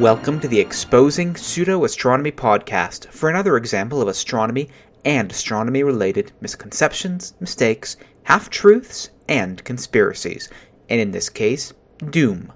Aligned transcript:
Welcome 0.00 0.40
to 0.40 0.48
the 0.48 0.58
Exposing 0.58 1.36
Pseudo 1.36 1.84
Astronomy 1.84 2.32
podcast 2.32 3.08
for 3.08 3.28
another 3.28 3.58
example 3.58 4.00
of 4.00 4.08
astronomy 4.08 4.70
and 5.04 5.30
astronomy 5.30 5.82
related 5.82 6.32
misconceptions, 6.40 7.34
mistakes, 7.38 7.98
half 8.22 8.48
truths, 8.48 9.10
and 9.28 9.62
conspiracies, 9.62 10.48
and 10.88 11.02
in 11.02 11.10
this 11.10 11.28
case, 11.28 11.74
doom. 12.08 12.50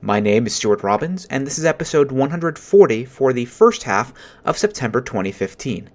My 0.00 0.18
name 0.18 0.46
is 0.46 0.54
Stuart 0.54 0.82
Robbins, 0.82 1.26
and 1.26 1.46
this 1.46 1.58
is 1.58 1.66
episode 1.66 2.10
140 2.10 3.04
for 3.04 3.34
the 3.34 3.44
first 3.44 3.82
half 3.82 4.14
of 4.46 4.56
September 4.56 5.02
2015. 5.02 5.90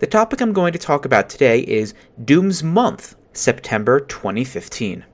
The 0.00 0.08
topic 0.08 0.40
I'm 0.40 0.52
going 0.52 0.72
to 0.72 0.78
talk 0.80 1.04
about 1.04 1.30
today 1.30 1.60
is 1.60 1.94
Doom's 2.24 2.64
Month, 2.64 3.14
September 3.32 4.00
2015. 4.00 5.04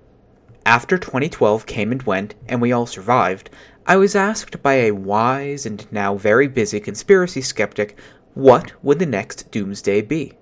After 0.65 0.99
2012 0.99 1.65
came 1.65 1.93
and 1.93 2.03
went, 2.03 2.35
and 2.47 2.61
we 2.61 2.73
all 2.73 2.85
survived, 2.85 3.49
I 3.89 3.97
was 3.97 4.15
asked 4.15 4.63
by 4.63 4.75
a 4.75 4.91
wise 4.91 5.65
and 5.65 5.91
now 5.91 6.15
very 6.15 6.47
busy 6.47 6.79
conspiracy 6.79 7.41
skeptic 7.41 7.99
what 8.35 8.73
would 8.85 8.99
the 8.99 9.07
next 9.07 9.51
doomsday 9.51 10.03
be. 10.03 10.35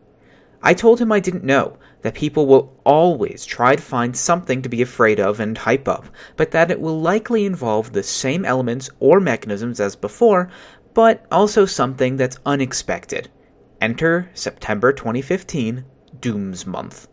I 0.64 0.74
told 0.74 1.00
him 1.00 1.12
I 1.12 1.20
didn't 1.20 1.44
know, 1.44 1.78
that 2.02 2.14
people 2.14 2.48
will 2.48 2.76
always 2.82 3.44
try 3.44 3.76
to 3.76 3.82
find 3.82 4.16
something 4.16 4.62
to 4.62 4.68
be 4.68 4.82
afraid 4.82 5.20
of 5.20 5.38
and 5.38 5.56
hype 5.56 5.86
up, 5.86 6.06
but 6.34 6.50
that 6.50 6.72
it 6.72 6.80
will 6.80 7.00
likely 7.00 7.44
involve 7.44 7.92
the 7.92 8.02
same 8.02 8.44
elements 8.44 8.90
or 8.98 9.20
mechanisms 9.20 9.78
as 9.78 9.94
before, 9.94 10.50
but 10.92 11.24
also 11.30 11.64
something 11.66 12.16
that's 12.16 12.40
unexpected. 12.46 13.30
Enter 13.80 14.28
September 14.34 14.92
2015, 14.92 15.84
Doom's 16.18 16.66
Month. 16.66 17.06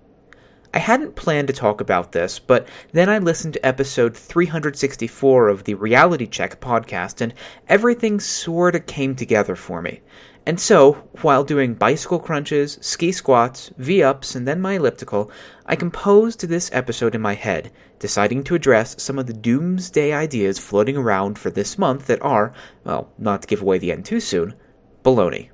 I 0.75 0.79
hadn't 0.79 1.15
planned 1.15 1.49
to 1.49 1.53
talk 1.53 1.81
about 1.81 2.13
this, 2.13 2.39
but 2.39 2.67
then 2.93 3.07
I 3.07 3.19
listened 3.19 3.53
to 3.53 3.63
episode 3.63 4.17
364 4.17 5.47
of 5.47 5.65
the 5.65 5.75
Reality 5.75 6.25
Check 6.25 6.59
podcast, 6.59 7.21
and 7.21 7.31
everything 7.69 8.19
sorta 8.19 8.79
came 8.79 9.15
together 9.15 9.55
for 9.55 9.83
me. 9.83 10.01
And 10.47 10.59
so, 10.59 10.93
while 11.21 11.43
doing 11.43 11.75
bicycle 11.75 12.17
crunches, 12.17 12.79
ski 12.81 13.11
squats, 13.11 13.69
V 13.77 14.01
ups, 14.01 14.33
and 14.33 14.47
then 14.47 14.61
my 14.61 14.73
elliptical, 14.73 15.29
I 15.67 15.75
composed 15.75 16.41
this 16.47 16.71
episode 16.73 17.13
in 17.13 17.21
my 17.21 17.35
head, 17.35 17.71
deciding 17.99 18.43
to 18.45 18.55
address 18.55 18.95
some 18.97 19.19
of 19.19 19.27
the 19.27 19.33
doomsday 19.33 20.11
ideas 20.11 20.57
floating 20.57 20.97
around 20.97 21.37
for 21.37 21.51
this 21.51 21.77
month 21.77 22.07
that 22.07 22.21
are, 22.23 22.51
well, 22.83 23.11
not 23.19 23.43
to 23.43 23.47
give 23.47 23.61
away 23.61 23.77
the 23.77 23.91
end 23.91 24.05
too 24.05 24.19
soon, 24.19 24.55
baloney. 25.03 25.49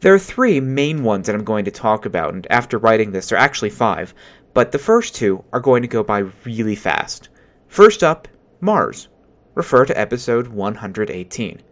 There 0.00 0.12
are 0.12 0.18
three 0.18 0.60
main 0.60 1.02
ones 1.02 1.26
that 1.26 1.34
I'm 1.34 1.44
going 1.44 1.64
to 1.64 1.70
talk 1.70 2.04
about, 2.04 2.34
and 2.34 2.46
after 2.50 2.76
writing 2.76 3.12
this, 3.12 3.28
there 3.30 3.38
are 3.38 3.42
actually 3.42 3.70
five, 3.70 4.12
but 4.52 4.70
the 4.70 4.78
first 4.78 5.14
two 5.14 5.42
are 5.54 5.60
going 5.60 5.80
to 5.82 5.88
go 5.88 6.02
by 6.02 6.24
really 6.44 6.74
fast. 6.74 7.30
First 7.68 8.02
up, 8.02 8.28
Mars. 8.60 9.08
Refer 9.54 9.86
to 9.86 9.98
episode 9.98 10.48
118. 10.48 11.62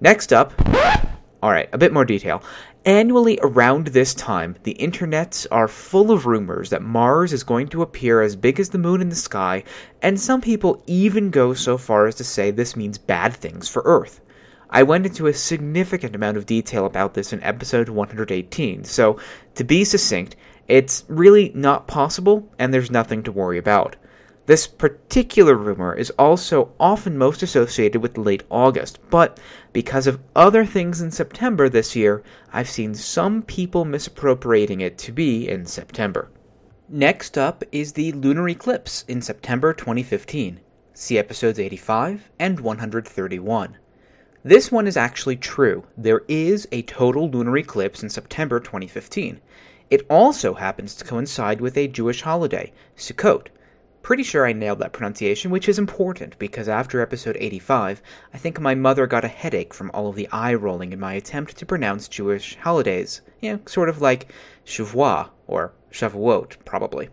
Next 0.00 0.32
up, 0.32 0.52
alright, 1.44 1.68
a 1.72 1.78
bit 1.78 1.92
more 1.92 2.04
detail. 2.04 2.42
Annually 2.84 3.38
around 3.40 3.86
this 3.86 4.14
time, 4.14 4.56
the 4.64 4.74
internets 4.74 5.46
are 5.52 5.68
full 5.68 6.10
of 6.10 6.26
rumors 6.26 6.70
that 6.70 6.82
Mars 6.82 7.32
is 7.32 7.44
going 7.44 7.68
to 7.68 7.82
appear 7.82 8.20
as 8.20 8.34
big 8.34 8.58
as 8.58 8.68
the 8.68 8.78
moon 8.78 9.00
in 9.00 9.08
the 9.08 9.14
sky, 9.14 9.62
and 10.02 10.20
some 10.20 10.40
people 10.40 10.82
even 10.88 11.30
go 11.30 11.54
so 11.54 11.78
far 11.78 12.08
as 12.08 12.16
to 12.16 12.24
say 12.24 12.50
this 12.50 12.74
means 12.74 12.98
bad 12.98 13.32
things 13.32 13.68
for 13.68 13.82
Earth. 13.84 14.20
I 14.70 14.82
went 14.82 15.06
into 15.06 15.26
a 15.26 15.34
significant 15.34 16.14
amount 16.14 16.36
of 16.36 16.46
detail 16.46 16.86
about 16.86 17.14
this 17.14 17.32
in 17.32 17.42
episode 17.42 17.88
118, 17.88 18.84
so 18.84 19.18
to 19.54 19.64
be 19.64 19.84
succinct, 19.84 20.36
it's 20.68 21.04
really 21.08 21.52
not 21.54 21.86
possible 21.86 22.50
and 22.58 22.72
there's 22.72 22.90
nothing 22.90 23.22
to 23.24 23.32
worry 23.32 23.58
about. 23.58 23.96
This 24.46 24.66
particular 24.66 25.54
rumor 25.54 25.94
is 25.94 26.10
also 26.18 26.72
often 26.78 27.16
most 27.16 27.42
associated 27.42 28.02
with 28.02 28.18
late 28.18 28.42
August, 28.50 28.98
but 29.08 29.40
because 29.72 30.06
of 30.06 30.20
other 30.36 30.66
things 30.66 31.00
in 31.00 31.10
September 31.10 31.68
this 31.70 31.96
year, 31.96 32.22
I've 32.52 32.68
seen 32.68 32.94
some 32.94 33.42
people 33.42 33.86
misappropriating 33.86 34.82
it 34.82 34.98
to 34.98 35.12
be 35.12 35.48
in 35.48 35.64
September. 35.64 36.30
Next 36.90 37.38
up 37.38 37.64
is 37.72 37.94
the 37.94 38.12
lunar 38.12 38.48
eclipse 38.50 39.04
in 39.08 39.22
September 39.22 39.72
2015. 39.72 40.60
See 40.92 41.18
episodes 41.18 41.58
85 41.58 42.30
and 42.38 42.60
131. 42.60 43.78
This 44.46 44.70
one 44.70 44.86
is 44.86 44.98
actually 44.98 45.36
true. 45.36 45.84
There 45.96 46.20
is 46.28 46.68
a 46.70 46.82
total 46.82 47.30
lunar 47.30 47.56
eclipse 47.56 48.02
in 48.02 48.10
September 48.10 48.60
2015. 48.60 49.40
It 49.88 50.04
also 50.10 50.52
happens 50.52 50.94
to 50.96 51.04
coincide 51.06 51.62
with 51.62 51.78
a 51.78 51.88
Jewish 51.88 52.20
holiday, 52.20 52.74
Sukkot. 52.94 53.46
Pretty 54.02 54.22
sure 54.22 54.46
I 54.46 54.52
nailed 54.52 54.80
that 54.80 54.92
pronunciation, 54.92 55.50
which 55.50 55.66
is 55.66 55.78
important 55.78 56.38
because 56.38 56.68
after 56.68 57.00
episode 57.00 57.38
85, 57.40 58.02
I 58.34 58.36
think 58.36 58.60
my 58.60 58.74
mother 58.74 59.06
got 59.06 59.24
a 59.24 59.28
headache 59.28 59.72
from 59.72 59.90
all 59.94 60.10
of 60.10 60.14
the 60.14 60.28
eye 60.30 60.52
rolling 60.52 60.92
in 60.92 61.00
my 61.00 61.14
attempt 61.14 61.56
to 61.56 61.64
pronounce 61.64 62.06
Jewish 62.06 62.56
holidays. 62.56 63.22
You 63.40 63.54
know, 63.54 63.60
sort 63.64 63.88
of 63.88 64.02
like 64.02 64.30
Shavua, 64.66 65.30
or 65.46 65.72
Shavuot, 65.90 66.56
probably. 66.66 67.08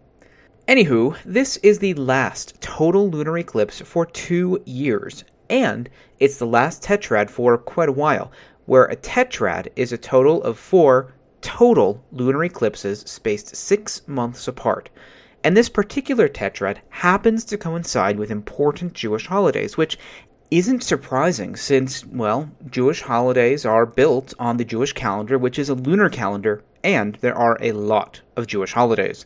Anywho, 0.68 1.16
this 1.24 1.56
is 1.58 1.80
the 1.80 1.94
last 1.94 2.60
total 2.60 3.10
lunar 3.10 3.38
eclipse 3.38 3.80
for 3.80 4.06
two 4.06 4.62
years, 4.66 5.24
and 5.52 5.90
it's 6.18 6.38
the 6.38 6.48
last 6.48 6.82
tetrad 6.82 7.30
for 7.30 7.58
quite 7.58 7.90
a 7.90 7.92
while, 7.92 8.32
where 8.66 8.86
a 8.86 8.96
tetrad 8.96 9.68
is 9.76 9.92
a 9.92 9.98
total 9.98 10.42
of 10.44 10.58
four 10.58 11.14
total 11.42 12.02
lunar 12.12 12.46
eclipses 12.46 13.02
spaced 13.02 13.56
six 13.56 14.02
months 14.08 14.48
apart. 14.48 14.90
And 15.44 15.58
this 15.58 15.68
particular 15.68 16.30
tetrad 16.30 16.78
happens 16.90 17.44
to 17.46 17.58
coincide 17.58 18.18
with 18.18 18.32
important 18.32 18.94
Jewish 18.94 19.28
holidays, 19.28 19.76
which 19.76 20.00
isn't 20.52 20.84
surprising 20.84 21.56
since, 21.56 22.06
well, 22.06 22.50
Jewish 22.70 23.02
holidays 23.02 23.66
are 23.66 23.86
built 23.86 24.34
on 24.40 24.58
the 24.58 24.66
Jewish 24.66 24.94
calendar, 24.94 25.38
which 25.38 25.60
is 25.60 25.68
a 25.68 25.76
lunar 25.76 26.10
calendar, 26.10 26.64
and 26.84 27.16
there 27.16 27.38
are 27.38 27.58
a 27.60 27.74
lot 27.74 28.22
of 28.38 28.48
Jewish 28.48 28.72
holidays. 28.72 29.26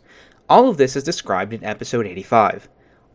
All 0.50 0.70
of 0.70 0.78
this 0.78 0.96
is 0.96 1.04
described 1.04 1.54
in 1.54 1.64
episode 1.64 2.08
85. 2.08 2.68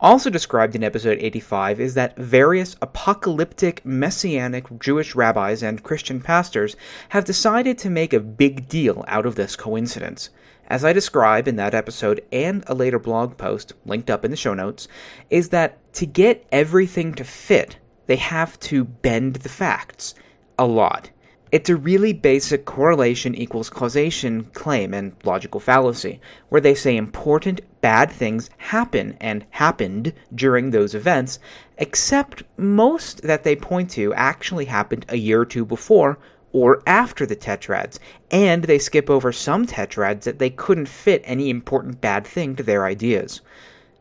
Also 0.02 0.30
described 0.30 0.74
in 0.74 0.82
episode 0.82 1.18
85 1.20 1.78
is 1.78 1.92
that 1.92 2.16
various 2.16 2.74
apocalyptic 2.80 3.84
messianic 3.84 4.78
Jewish 4.80 5.14
rabbis 5.14 5.62
and 5.62 5.82
Christian 5.82 6.22
pastors 6.22 6.74
have 7.10 7.26
decided 7.26 7.76
to 7.78 7.90
make 7.90 8.14
a 8.14 8.20
big 8.20 8.66
deal 8.66 9.04
out 9.08 9.26
of 9.26 9.34
this 9.34 9.56
coincidence. 9.56 10.30
As 10.68 10.86
I 10.86 10.94
describe 10.94 11.46
in 11.46 11.56
that 11.56 11.74
episode 11.74 12.22
and 12.32 12.64
a 12.66 12.74
later 12.74 12.98
blog 12.98 13.36
post 13.36 13.74
linked 13.84 14.08
up 14.08 14.24
in 14.24 14.30
the 14.30 14.38
show 14.38 14.54
notes, 14.54 14.88
is 15.28 15.50
that 15.50 15.92
to 15.94 16.06
get 16.06 16.46
everything 16.50 17.12
to 17.14 17.24
fit, 17.24 17.76
they 18.06 18.16
have 18.16 18.58
to 18.60 18.84
bend 18.84 19.36
the 19.36 19.50
facts 19.50 20.14
a 20.58 20.64
lot. 20.64 21.10
It's 21.52 21.68
a 21.68 21.74
really 21.74 22.12
basic 22.12 22.64
correlation 22.64 23.34
equals 23.34 23.70
causation 23.70 24.44
claim 24.52 24.94
and 24.94 25.16
logical 25.24 25.58
fallacy, 25.58 26.20
where 26.48 26.60
they 26.60 26.76
say 26.76 26.96
important 26.96 27.60
bad 27.80 28.12
things 28.12 28.50
happen 28.58 29.16
and 29.20 29.44
happened 29.50 30.12
during 30.32 30.70
those 30.70 30.94
events, 30.94 31.40
except 31.76 32.44
most 32.56 33.22
that 33.22 33.42
they 33.42 33.56
point 33.56 33.90
to 33.90 34.14
actually 34.14 34.66
happened 34.66 35.06
a 35.08 35.16
year 35.16 35.40
or 35.40 35.44
two 35.44 35.64
before 35.64 36.18
or 36.52 36.84
after 36.86 37.26
the 37.26 37.34
tetrads, 37.34 37.98
and 38.30 38.64
they 38.64 38.78
skip 38.78 39.10
over 39.10 39.32
some 39.32 39.66
tetrads 39.66 40.22
that 40.22 40.38
they 40.38 40.50
couldn't 40.50 40.86
fit 40.86 41.20
any 41.24 41.50
important 41.50 42.00
bad 42.00 42.24
thing 42.24 42.54
to 42.54 42.62
their 42.62 42.84
ideas. 42.84 43.40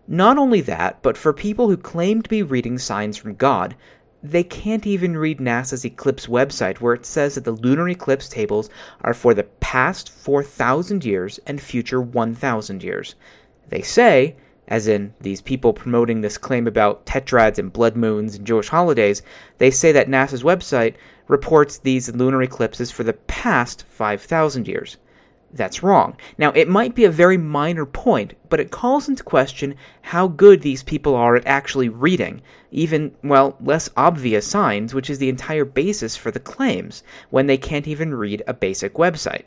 Not 0.08 0.38
only 0.38 0.62
that, 0.62 1.02
but 1.02 1.18
for 1.18 1.34
people 1.34 1.68
who 1.68 1.78
claim 1.78 2.22
to 2.22 2.30
be 2.30 2.44
reading 2.44 2.78
signs 2.78 3.18
from 3.18 3.36
God, 3.36 3.76
they 4.22 4.44
can't 4.44 4.86
even 4.86 5.18
read 5.18 5.40
NASA's 5.40 5.86
eclipse 5.86 6.28
website 6.28 6.78
where 6.82 6.94
it 6.94 7.06
says 7.06 7.36
that 7.36 7.46
the 7.46 7.52
lunar 7.52 7.88
eclipse 7.88 8.28
tables 8.28 8.70
are 9.02 9.14
for 9.14 9.34
the 9.34 9.44
past 9.44 10.10
4,000 10.10 11.06
years 11.06 11.40
and 11.48 11.62
future 11.62 12.02
1,000 12.02 12.84
years. 12.84 13.16
They 13.70 13.82
say, 13.82 14.36
as 14.68 14.88
in 14.88 15.14
these 15.22 15.42
people 15.42 15.74
promoting 15.74 16.22
this 16.22 16.38
claim 16.38 16.68
about 16.68 17.06
tetrads 17.06 17.58
and 17.58 17.72
blood 17.72 17.96
moons 17.96 18.36
and 18.36 18.46
Jewish 18.46 18.68
holidays, 18.68 19.22
they 19.58 19.72
say 19.72 19.92
that 19.94 20.10
NASA's 20.10 20.44
website 20.44 20.96
reports 21.28 21.78
these 21.78 22.14
lunar 22.14 22.44
eclipses 22.44 22.92
for 22.92 23.04
the 23.04 23.14
past 23.14 23.86
5,000 23.88 24.68
years. 24.68 24.98
That's 25.52 25.82
wrong. 25.82 26.16
Now, 26.38 26.52
it 26.52 26.68
might 26.68 26.94
be 26.94 27.06
a 27.06 27.12
very 27.12 27.38
minor 27.38 27.86
point, 27.86 28.36
but 28.50 28.60
it 28.60 28.70
calls 28.70 29.10
into 29.10 29.24
question 29.24 29.76
how 30.02 30.28
good 30.28 30.62
these 30.62 30.84
people 30.84 31.16
are 31.16 31.36
at 31.36 31.48
actually 31.48 31.90
reading, 31.90 32.42
even, 32.72 33.16
well, 33.24 33.58
less 33.60 33.90
obvious 33.98 34.46
signs, 34.46 34.94
which 34.94 35.10
is 35.10 35.18
the 35.18 35.30
entire 35.30 35.66
basis 35.66 36.16
for 36.16 36.30
the 36.30 36.40
claims, 36.40 37.04
when 37.32 37.48
they 37.48 37.58
can't 37.58 37.88
even 37.88 38.14
read 38.14 38.44
a 38.46 38.54
basic 38.54 38.94
website. 38.94 39.46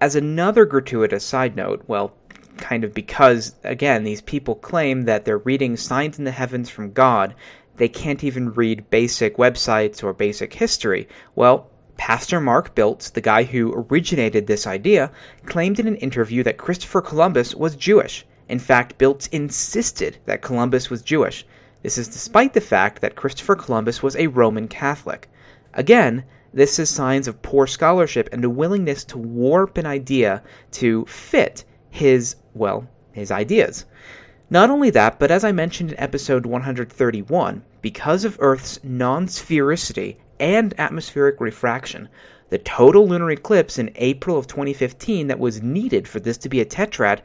As 0.00 0.14
another 0.14 0.66
gratuitous 0.66 1.24
side 1.24 1.56
note, 1.56 1.82
well, 1.86 2.12
kind 2.58 2.84
of 2.84 2.92
because, 2.92 3.54
again, 3.64 4.04
these 4.04 4.20
people 4.20 4.54
claim 4.54 5.02
that 5.02 5.24
they're 5.24 5.38
reading 5.38 5.76
signs 5.76 6.18
in 6.18 6.24
the 6.24 6.30
heavens 6.30 6.68
from 6.68 6.92
God, 6.92 7.34
they 7.76 7.88
can't 7.88 8.22
even 8.22 8.52
read 8.52 8.90
basic 8.90 9.36
websites 9.36 10.04
or 10.04 10.12
basic 10.12 10.52
history. 10.52 11.08
Well, 11.34 11.70
Pastor 11.96 12.40
Mark 12.40 12.74
Biltz, 12.74 13.10
the 13.10 13.20
guy 13.20 13.44
who 13.44 13.72
originated 13.72 14.46
this 14.46 14.66
idea, 14.66 15.10
claimed 15.46 15.78
in 15.78 15.86
an 15.86 15.96
interview 15.96 16.42
that 16.42 16.58
Christopher 16.58 17.00
Columbus 17.00 17.54
was 17.54 17.76
Jewish. 17.76 18.26
In 18.48 18.58
fact, 18.58 18.98
Biltz 18.98 19.26
insisted 19.28 20.18
that 20.26 20.42
Columbus 20.42 20.90
was 20.90 21.02
Jewish. 21.02 21.46
This 21.82 21.96
is 21.96 22.08
despite 22.08 22.52
the 22.52 22.60
fact 22.60 23.00
that 23.00 23.14
Christopher 23.14 23.56
Columbus 23.56 24.02
was 24.02 24.16
a 24.16 24.26
Roman 24.26 24.68
Catholic. 24.68 25.28
Again, 25.72 26.24
this 26.52 26.78
is 26.78 26.90
signs 26.90 27.26
of 27.28 27.42
poor 27.42 27.66
scholarship 27.66 28.28
and 28.32 28.44
a 28.44 28.50
willingness 28.50 29.04
to 29.04 29.18
warp 29.18 29.76
an 29.76 29.86
idea 29.86 30.42
to 30.72 31.04
fit 31.06 31.64
his, 31.90 32.36
well, 32.54 32.88
his 33.12 33.30
ideas. 33.30 33.84
Not 34.50 34.70
only 34.70 34.90
that, 34.90 35.18
but 35.18 35.30
as 35.30 35.42
I 35.42 35.52
mentioned 35.52 35.92
in 35.92 36.00
episode 36.00 36.46
131, 36.46 37.62
because 37.80 38.24
of 38.24 38.36
Earth's 38.40 38.78
non 38.82 39.26
sphericity 39.26 40.16
and 40.38 40.74
atmospheric 40.78 41.40
refraction, 41.40 42.08
the 42.50 42.58
total 42.58 43.08
lunar 43.08 43.30
eclipse 43.30 43.78
in 43.78 43.90
April 43.96 44.38
of 44.38 44.46
2015 44.46 45.26
that 45.28 45.38
was 45.38 45.62
needed 45.62 46.06
for 46.06 46.20
this 46.20 46.38
to 46.38 46.48
be 46.48 46.60
a 46.60 46.64
tetrad 46.64 47.20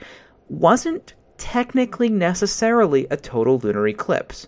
wasn't 0.47 1.13
technically 1.37 2.09
necessarily 2.09 3.07
a 3.09 3.17
total 3.17 3.57
lunar 3.57 3.87
eclipse. 3.87 4.47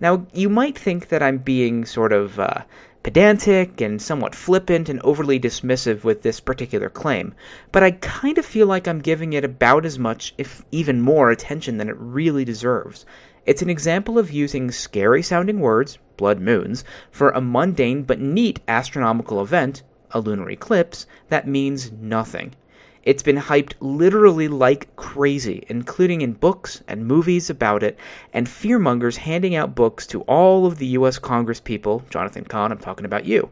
Now, 0.00 0.26
you 0.32 0.48
might 0.48 0.78
think 0.78 1.08
that 1.08 1.22
I'm 1.22 1.38
being 1.38 1.84
sort 1.84 2.12
of 2.12 2.40
uh, 2.40 2.62
pedantic 3.02 3.80
and 3.80 4.00
somewhat 4.00 4.34
flippant 4.34 4.88
and 4.88 5.00
overly 5.02 5.38
dismissive 5.38 6.04
with 6.04 6.22
this 6.22 6.40
particular 6.40 6.88
claim, 6.88 7.34
but 7.72 7.82
I 7.82 7.92
kind 7.92 8.38
of 8.38 8.46
feel 8.46 8.66
like 8.66 8.88
I'm 8.88 9.00
giving 9.00 9.32
it 9.32 9.44
about 9.44 9.84
as 9.84 9.98
much, 9.98 10.34
if 10.38 10.64
even 10.70 11.00
more, 11.00 11.30
attention 11.30 11.76
than 11.76 11.88
it 11.88 11.96
really 11.98 12.44
deserves. 12.44 13.04
It's 13.46 13.62
an 13.62 13.70
example 13.70 14.18
of 14.18 14.30
using 14.30 14.70
scary 14.70 15.22
sounding 15.22 15.60
words, 15.60 15.98
blood 16.20 16.38
moons, 16.38 16.84
for 17.10 17.30
a 17.30 17.40
mundane 17.40 18.02
but 18.02 18.20
neat 18.20 18.60
astronomical 18.68 19.40
event, 19.40 19.82
a 20.10 20.20
lunar 20.20 20.50
eclipse, 20.50 21.06
that 21.30 21.48
means 21.48 21.90
nothing. 21.90 22.54
It's 23.02 23.22
been 23.22 23.38
hyped 23.38 23.72
literally 23.80 24.46
like 24.46 24.94
crazy, 24.96 25.64
including 25.68 26.20
in 26.20 26.34
books 26.34 26.82
and 26.86 27.06
movies 27.06 27.48
about 27.48 27.82
it, 27.82 27.98
and 28.34 28.46
fearmongers 28.46 29.16
handing 29.16 29.54
out 29.54 29.74
books 29.74 30.06
to 30.08 30.20
all 30.24 30.66
of 30.66 30.76
the 30.76 30.88
US 30.98 31.18
Congress 31.18 31.60
people. 31.60 32.02
Jonathan 32.10 32.44
Cahn, 32.44 32.70
I'm 32.70 32.78
talking 32.78 33.06
about 33.06 33.24
you. 33.24 33.48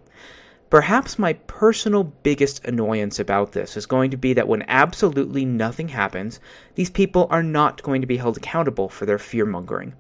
Perhaps 0.68 1.18
my 1.18 1.32
personal 1.32 2.04
biggest 2.04 2.62
annoyance 2.66 3.18
about 3.18 3.52
this 3.52 3.74
is 3.78 3.86
going 3.86 4.10
to 4.10 4.18
be 4.18 4.34
that 4.34 4.48
when 4.48 4.68
absolutely 4.68 5.46
nothing 5.46 5.88
happens, 5.88 6.40
these 6.74 6.90
people 6.90 7.26
are 7.30 7.42
not 7.42 7.82
going 7.82 8.02
to 8.02 8.06
be 8.06 8.18
held 8.18 8.36
accountable 8.36 8.90
for 8.90 9.06
their 9.06 9.18
fear 9.18 9.46
mongering. 9.46 9.94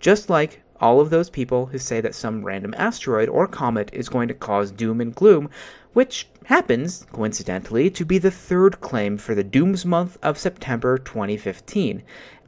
Just 0.00 0.30
like 0.30 0.62
all 0.80 1.00
of 1.00 1.10
those 1.10 1.30
people 1.30 1.66
who 1.66 1.78
say 1.78 2.00
that 2.00 2.14
some 2.14 2.44
random 2.44 2.74
asteroid 2.76 3.28
or 3.28 3.46
comet 3.46 3.90
is 3.92 4.08
going 4.08 4.28
to 4.28 4.34
cause 4.34 4.70
doom 4.70 5.00
and 5.00 5.14
gloom, 5.14 5.48
which 5.92 6.28
happens, 6.44 7.06
coincidentally, 7.12 7.90
to 7.90 8.04
be 8.04 8.18
the 8.18 8.30
third 8.30 8.80
claim 8.80 9.16
for 9.16 9.34
the 9.34 9.44
Dooms 9.44 9.84
month 9.84 10.18
of 10.22 10.38
September 10.38 10.98
2015. 10.98 12.02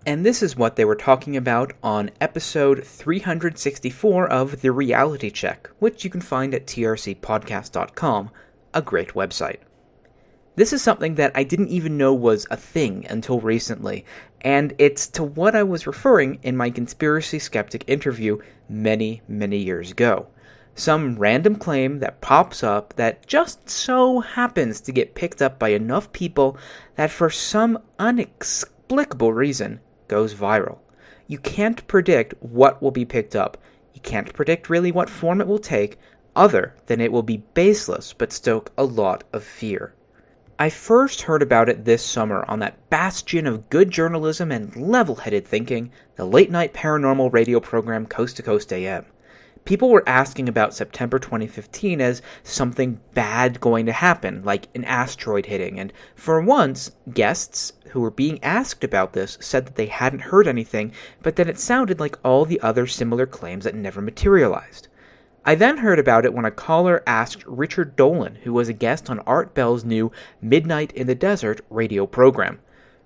And 0.05 0.25
this 0.25 0.43
is 0.43 0.57
what 0.57 0.77
they 0.77 0.85
were 0.85 0.95
talking 0.95 1.37
about 1.37 1.73
on 1.83 2.11
episode 2.21 2.85
364 2.85 4.29
of 4.29 4.61
The 4.61 4.71
Reality 4.71 5.31
Check, 5.31 5.69
which 5.79 6.05
you 6.05 6.11
can 6.11 6.21
find 6.21 6.55
at 6.55 6.67
trcpodcast.com, 6.67 8.31
a 8.75 8.83
great 8.83 9.15
website. 9.15 9.59
This 10.57 10.73
is 10.73 10.81
something 10.81 11.17
that 11.17 11.33
I 11.35 11.45
didn't 11.45 11.69
even 11.69 11.99
know 11.99 12.15
was 12.15 12.47
a 12.51 12.57
thing 12.57 13.05
until 13.11 13.41
recently, 13.41 14.07
and 14.41 14.73
it's 14.79 15.07
to 15.09 15.23
what 15.23 15.55
I 15.55 15.63
was 15.63 15.87
referring 15.87 16.39
in 16.43 16.57
my 16.57 16.71
conspiracy 16.71 17.39
skeptic 17.39 17.85
interview 17.87 18.39
many, 18.67 19.21
many 19.29 19.59
years 19.59 19.91
ago. 19.91 20.29
Some 20.75 21.19
random 21.19 21.57
claim 21.57 21.99
that 21.99 22.23
pops 22.23 22.63
up 22.63 22.95
that 22.97 23.27
just 23.27 23.69
so 23.69 24.21
happens 24.21 24.81
to 24.81 24.93
get 24.93 25.15
picked 25.15 25.43
up 25.43 25.59
by 25.59 25.69
enough 25.69 26.11
people 26.13 26.57
that 26.95 27.11
for 27.11 27.29
some 27.29 27.79
inexplicable 28.01 29.35
reason 29.35 29.81
goes 30.09 30.33
viral. 30.33 30.79
You 31.27 31.37
can't 31.37 31.87
predict 31.87 32.33
what 32.41 32.81
will 32.81 32.93
be 32.93 33.05
picked 33.05 33.37
up. 33.37 33.59
You 33.93 34.01
can't 34.01 34.33
predict 34.33 34.71
really 34.71 34.91
what 34.91 35.11
form 35.11 35.43
it 35.43 35.49
will 35.49 35.59
take, 35.59 35.99
other 36.35 36.75
than 36.87 37.03
it 37.03 37.13
will 37.13 37.23
be 37.23 37.45
baseless 37.53 38.15
but 38.15 38.33
stoke 38.33 38.73
a 38.79 38.85
lot 38.85 39.23
of 39.35 39.45
fear. 39.45 39.93
I 40.59 40.71
first 40.71 41.21
heard 41.21 41.43
about 41.43 41.69
it 41.69 41.85
this 41.85 42.03
summer 42.03 42.43
on 42.49 42.61
that 42.61 42.89
bastion 42.89 43.47
of 43.47 43.69
good 43.69 43.91
journalism 43.91 44.51
and 44.51 44.75
level 44.75 45.17
headed 45.17 45.47
thinking, 45.47 45.93
the 46.15 46.25
late 46.25 46.51
night 46.51 46.73
paranormal 46.73 47.31
radio 47.31 47.61
program 47.61 48.07
Coast 48.07 48.39
to 48.39 48.43
Coast 48.43 48.73
AM. 48.73 49.05
People 49.67 49.91
were 49.91 50.09
asking 50.09 50.49
about 50.49 50.73
September 50.73 51.19
2015 51.19 52.01
as 52.01 52.23
something 52.43 52.99
bad 53.13 53.61
going 53.61 53.85
to 53.85 53.93
happen, 53.93 54.43
like 54.45 54.69
an 54.75 54.85
asteroid 54.85 55.45
hitting, 55.45 55.79
and 55.79 55.93
for 56.15 56.41
once, 56.41 56.91
guests 57.13 57.75
who 57.91 58.01
were 58.01 58.11
being 58.11 58.43
asked 58.43 58.83
about 58.83 59.13
this 59.13 59.37
said 59.43 59.67
that 59.67 59.75
they 59.75 59.87
hadn't 59.87 60.21
heard 60.21 60.47
anything, 60.47 60.91
but 61.21 61.37
that 61.37 61.51
it 61.51 61.59
sounded 61.59 62.01
like 62.01 62.19
all 62.25 62.47
the 62.47 62.63
other 62.63 62.87
similar 62.87 63.27
claims 63.27 63.65
that 63.65 63.75
never 63.75 64.01
materialized. 64.01 64.89
I 65.49 65.55
then 65.55 65.77
heard 65.77 66.01
about 66.01 66.25
it 66.25 66.35
when 66.35 66.45
a 66.45 66.51
caller 66.51 67.05
asked 67.07 67.47
Richard 67.47 67.95
Dolan, 67.95 68.35
who 68.43 68.53
was 68.53 68.69
a 68.69 68.73
guest 68.73 69.09
on 69.09 69.21
Art 69.21 69.55
Bell's 69.55 69.85
new 69.85 70.11
Midnight 70.43 70.91
in 70.91 71.07
the 71.07 71.15
Desert 71.15 71.61
radio 71.71 72.05
program. 72.05 72.59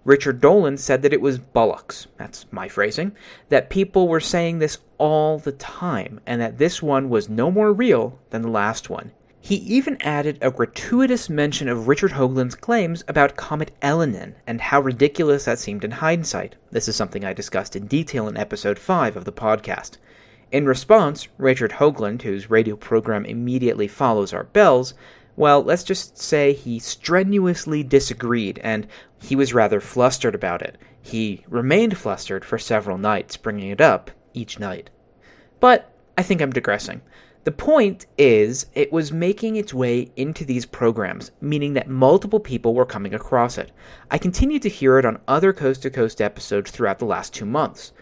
Richard 0.07 0.41
Dolan 0.41 0.79
said 0.79 1.03
that 1.03 1.13
it 1.13 1.21
was 1.21 1.39
bollocks, 1.39 2.07
that's 2.17 2.47
my 2.51 2.67
phrasing, 2.67 3.13
that 3.51 3.69
people 3.69 4.09
were 4.09 4.21
saying 4.21 4.59
this 4.59 4.79
all 4.97 5.39
the 5.39 5.53
time, 5.53 6.19
and 6.25 6.41
that 6.41 6.57
this 6.57 6.83
one 6.83 7.11
was 7.11 7.29
no 7.29 7.51
more 7.51 7.75
real 7.75 8.19
than 8.31 8.41
the 8.41 8.49
last 8.49 8.89
one. 8.89 9.13
He 9.43 9.57
even 9.57 10.01
added 10.01 10.39
a 10.41 10.51
gratuitous 10.51 11.29
mention 11.29 11.69
of 11.69 11.89
Richard 11.89 12.13
Hoagland's 12.13 12.55
claims 12.55 13.05
about 13.07 13.37
Comet 13.37 13.71
Elenin 13.83 14.33
and 14.47 14.63
how 14.63 14.81
ridiculous 14.81 15.45
that 15.45 15.59
seemed 15.59 15.85
in 15.85 15.91
hindsight. 15.91 16.57
This 16.71 16.89
is 16.89 16.97
something 16.97 17.23
I 17.23 17.35
discussed 17.35 17.77
in 17.77 17.87
detail 17.87 18.27
in 18.29 18.39
episode 18.39 18.79
5 18.79 19.19
of 19.19 19.27
the 19.27 19.33
podcast. 19.33 19.99
In 20.53 20.67
response, 20.67 21.29
Richard 21.39 21.71
Hoagland, 21.71 22.23
whose 22.23 22.51
radio 22.51 22.75
program 22.75 23.25
immediately 23.25 23.87
follows 23.87 24.33
Art 24.33 24.53
Bell's, 24.53 24.95
well, 25.37 25.63
let's 25.63 25.85
just 25.85 26.19
say 26.19 26.53
he 26.53 26.81
strenuously 26.81 27.85
disagreed, 27.85 28.59
and 28.65 28.89
he 29.21 29.37
was 29.37 29.55
rather 29.55 29.81
flustered 29.81 30.35
about 30.35 30.61
it. 30.61 30.77
He 31.01 31.45
remained 31.49 31.97
flustered 31.97 32.45
for 32.45 32.59
several 32.59 32.99
nights, 32.99 33.37
bringing 33.37 33.71
it 33.71 33.81
up 33.81 34.11
each 34.35 34.59
night. 34.59 34.91
But 35.61 35.93
I 36.19 36.23
think 36.23 36.43
I'm 36.43 36.51
digressing. 36.51 37.01
The 37.45 37.53
point 37.53 38.07
is, 38.19 38.67
it 38.75 38.93
was 38.93 39.13
making 39.13 39.57
its 39.57 39.73
way 39.73 40.11
into 40.17 40.45
these 40.45 40.67
programs, 40.67 41.31
meaning 41.41 41.75
that 41.75 41.89
multiple 41.89 42.41
people 42.41 42.75
were 42.75 42.85
coming 42.85 43.15
across 43.15 43.57
it. 43.57 43.71
I 44.11 44.19
continued 44.19 44.63
to 44.63 44.69
hear 44.69 44.99
it 44.99 45.07
on 45.07 45.21
other 45.27 45.53
Coast 45.53 45.83
to 45.83 45.91
Coast 45.91 46.21
episodes 46.21 46.71
throughout 46.71 46.99
the 46.99 47.07
last 47.07 47.33
two 47.33 47.47
months. 47.47 47.93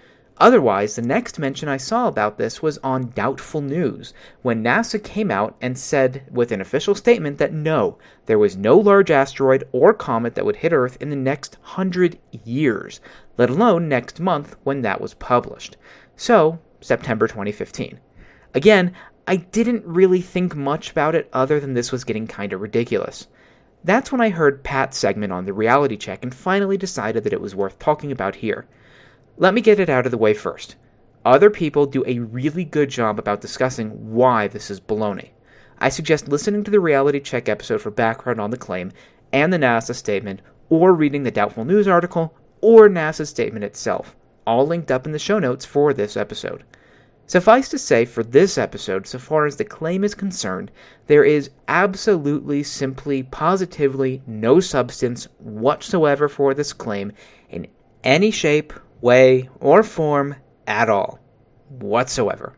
Otherwise, 0.40 0.94
the 0.94 1.02
next 1.02 1.40
mention 1.40 1.68
I 1.68 1.78
saw 1.78 2.06
about 2.06 2.38
this 2.38 2.62
was 2.62 2.78
on 2.78 3.10
Doubtful 3.10 3.60
News, 3.60 4.14
when 4.42 4.62
NASA 4.62 5.02
came 5.02 5.32
out 5.32 5.56
and 5.60 5.76
said 5.76 6.22
with 6.30 6.52
an 6.52 6.60
official 6.60 6.94
statement 6.94 7.38
that 7.38 7.52
no, 7.52 7.98
there 8.26 8.38
was 8.38 8.56
no 8.56 8.78
large 8.78 9.10
asteroid 9.10 9.64
or 9.72 9.92
comet 9.92 10.36
that 10.36 10.44
would 10.44 10.56
hit 10.56 10.72
Earth 10.72 10.96
in 11.00 11.10
the 11.10 11.16
next 11.16 11.56
hundred 11.60 12.18
years, 12.44 13.00
let 13.36 13.50
alone 13.50 13.88
next 13.88 14.20
month 14.20 14.54
when 14.62 14.82
that 14.82 15.00
was 15.00 15.14
published. 15.14 15.76
So, 16.14 16.60
September 16.80 17.26
2015. 17.26 17.98
Again, 18.54 18.94
I 19.26 19.36
didn't 19.36 19.84
really 19.84 20.20
think 20.20 20.54
much 20.54 20.92
about 20.92 21.16
it 21.16 21.28
other 21.32 21.58
than 21.58 21.74
this 21.74 21.90
was 21.90 22.04
getting 22.04 22.28
kinda 22.28 22.56
ridiculous. 22.56 23.26
That's 23.82 24.12
when 24.12 24.20
I 24.20 24.28
heard 24.28 24.62
Pat's 24.62 24.96
segment 24.96 25.32
on 25.32 25.46
the 25.46 25.52
reality 25.52 25.96
check 25.96 26.22
and 26.22 26.32
finally 26.32 26.76
decided 26.76 27.24
that 27.24 27.32
it 27.32 27.40
was 27.40 27.56
worth 27.56 27.80
talking 27.80 28.12
about 28.12 28.36
here. 28.36 28.66
Let 29.40 29.54
me 29.54 29.60
get 29.60 29.78
it 29.78 29.88
out 29.88 30.04
of 30.04 30.10
the 30.10 30.18
way 30.18 30.34
first. 30.34 30.74
Other 31.24 31.48
people 31.48 31.86
do 31.86 32.02
a 32.08 32.18
really 32.18 32.64
good 32.64 32.88
job 32.88 33.20
about 33.20 33.40
discussing 33.40 33.90
why 34.12 34.48
this 34.48 34.68
is 34.68 34.80
baloney. 34.80 35.28
I 35.78 35.90
suggest 35.90 36.26
listening 36.26 36.64
to 36.64 36.72
the 36.72 36.80
reality 36.80 37.20
check 37.20 37.48
episode 37.48 37.80
for 37.80 37.92
background 37.92 38.40
on 38.40 38.50
the 38.50 38.56
claim 38.56 38.90
and 39.32 39.52
the 39.52 39.58
NASA 39.58 39.94
statement, 39.94 40.42
or 40.70 40.92
reading 40.92 41.22
the 41.22 41.30
Doubtful 41.30 41.64
News 41.64 41.86
article 41.86 42.34
or 42.60 42.88
NASA's 42.88 43.28
statement 43.28 43.64
itself, 43.64 44.16
all 44.44 44.66
linked 44.66 44.90
up 44.90 45.06
in 45.06 45.12
the 45.12 45.20
show 45.20 45.38
notes 45.38 45.64
for 45.64 45.94
this 45.94 46.16
episode. 46.16 46.64
Suffice 47.26 47.68
to 47.68 47.78
say, 47.78 48.04
for 48.04 48.24
this 48.24 48.58
episode, 48.58 49.06
so 49.06 49.20
far 49.20 49.46
as 49.46 49.54
the 49.54 49.64
claim 49.64 50.02
is 50.02 50.16
concerned, 50.16 50.72
there 51.06 51.22
is 51.22 51.50
absolutely, 51.68 52.64
simply, 52.64 53.22
positively 53.22 54.20
no 54.26 54.58
substance 54.58 55.28
whatsoever 55.38 56.28
for 56.28 56.54
this 56.54 56.72
claim 56.72 57.12
in 57.50 57.68
any 58.02 58.32
shape 58.32 58.72
way, 59.00 59.48
or 59.60 59.82
form 59.82 60.34
at 60.66 60.88
all, 60.88 61.18
whatsoever. 61.68 62.56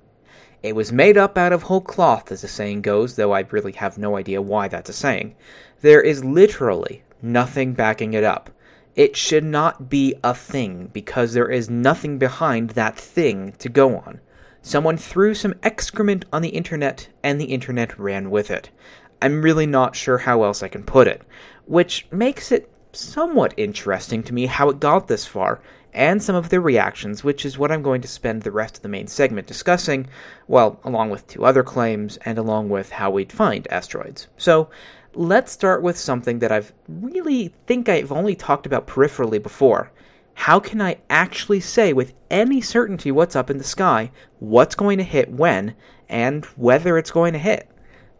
It 0.62 0.74
was 0.76 0.92
made 0.92 1.16
up 1.16 1.38
out 1.38 1.52
of 1.52 1.62
whole 1.62 1.80
cloth, 1.80 2.30
as 2.30 2.42
the 2.42 2.48
saying 2.48 2.82
goes, 2.82 3.16
though 3.16 3.32
I 3.32 3.46
really 3.50 3.72
have 3.72 3.96
no 3.96 4.16
idea 4.16 4.42
why 4.42 4.68
that's 4.68 4.90
a 4.90 4.92
saying. 4.92 5.34
There 5.80 6.02
is 6.02 6.24
literally 6.24 7.02
nothing 7.22 7.72
backing 7.72 8.12
it 8.12 8.24
up. 8.24 8.50
It 8.94 9.16
should 9.16 9.44
not 9.44 9.88
be 9.88 10.14
a 10.22 10.34
thing, 10.34 10.90
because 10.92 11.32
there 11.32 11.50
is 11.50 11.70
nothing 11.70 12.18
behind 12.18 12.70
that 12.70 12.96
thing 12.96 13.52
to 13.58 13.68
go 13.68 13.96
on. 13.96 14.20
Someone 14.62 14.98
threw 14.98 15.32
some 15.32 15.54
excrement 15.62 16.26
on 16.32 16.42
the 16.42 16.50
internet, 16.50 17.08
and 17.22 17.40
the 17.40 17.46
internet 17.46 17.98
ran 17.98 18.30
with 18.30 18.50
it. 18.50 18.68
I'm 19.22 19.40
really 19.40 19.66
not 19.66 19.96
sure 19.96 20.18
how 20.18 20.42
else 20.42 20.62
I 20.62 20.68
can 20.68 20.82
put 20.82 21.08
it. 21.08 21.22
Which 21.64 22.06
makes 22.10 22.52
it 22.52 22.70
somewhat 22.92 23.54
interesting 23.56 24.22
to 24.24 24.34
me 24.34 24.46
how 24.46 24.68
it 24.68 24.80
got 24.80 25.08
this 25.08 25.24
far, 25.24 25.62
and 25.92 26.22
some 26.22 26.36
of 26.36 26.48
their 26.48 26.60
reactions, 26.60 27.24
which 27.24 27.44
is 27.44 27.58
what 27.58 27.72
I'm 27.72 27.82
going 27.82 28.00
to 28.02 28.08
spend 28.08 28.42
the 28.42 28.50
rest 28.50 28.76
of 28.76 28.82
the 28.82 28.88
main 28.88 29.06
segment 29.06 29.46
discussing, 29.46 30.08
well, 30.48 30.80
along 30.84 31.10
with 31.10 31.26
two 31.26 31.44
other 31.44 31.62
claims 31.62 32.16
and 32.18 32.38
along 32.38 32.68
with 32.68 32.90
how 32.90 33.10
we'd 33.10 33.32
find 33.32 33.66
asteroids. 33.70 34.28
So, 34.36 34.70
let's 35.14 35.50
start 35.50 35.82
with 35.82 35.98
something 35.98 36.38
that 36.38 36.52
I've 36.52 36.72
really 36.88 37.52
think 37.66 37.88
I've 37.88 38.12
only 38.12 38.36
talked 38.36 38.66
about 38.66 38.86
peripherally 38.86 39.42
before. 39.42 39.90
How 40.34 40.60
can 40.60 40.80
I 40.80 40.98
actually 41.10 41.60
say 41.60 41.92
with 41.92 42.14
any 42.30 42.60
certainty 42.60 43.10
what's 43.10 43.36
up 43.36 43.50
in 43.50 43.58
the 43.58 43.64
sky, 43.64 44.10
what's 44.38 44.74
going 44.74 44.98
to 44.98 45.04
hit 45.04 45.30
when, 45.30 45.74
and 46.08 46.44
whether 46.56 46.96
it's 46.96 47.10
going 47.10 47.32
to 47.32 47.38
hit? 47.38 47.68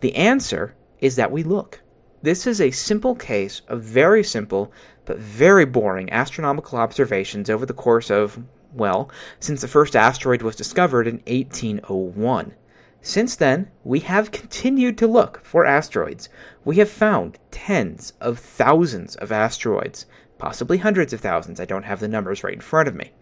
The 0.00 0.17
answer 0.17 0.75
is 1.00 1.17
that 1.17 1.31
we 1.33 1.43
look. 1.43 1.81
This 2.23 2.47
is 2.47 2.61
a 2.61 2.71
simple 2.71 3.15
case 3.15 3.62
of 3.67 3.83
very 3.83 4.23
simple 4.23 4.73
but 5.07 5.19
very 5.19 5.65
boring 5.65 6.12
astronomical 6.12 6.79
observations 6.79 7.49
over 7.49 7.65
the 7.65 7.73
course 7.73 8.11
of, 8.11 8.39
well, 8.75 9.11
since 9.39 9.62
the 9.62 9.69
first 9.69 9.97
asteroid 9.97 10.43
was 10.43 10.55
discovered 10.55 11.07
in 11.07 11.23
1801. 11.27 12.55
Since 13.00 13.37
then, 13.37 13.71
we 13.85 14.00
have 14.00 14.31
continued 14.31 14.99
to 14.99 15.07
look 15.07 15.43
for 15.43 15.65
asteroids. 15.65 16.29
We 16.62 16.77
have 16.77 16.91
found 16.91 17.39
tens 17.50 18.12
of 18.21 18.39
thousands 18.39 19.17
of 19.17 19.33
asteroids, 19.33 20.05
possibly 20.37 20.77
hundreds 20.77 21.15
of 21.15 21.21
thousands. 21.21 21.59
I 21.59 21.65
don't 21.65 21.85
have 21.85 22.00
the 22.00 22.09
numbers 22.09 22.45
right 22.45 22.53
in 22.53 22.61
front 22.61 22.89
of 22.89 22.95
me. 22.95 23.12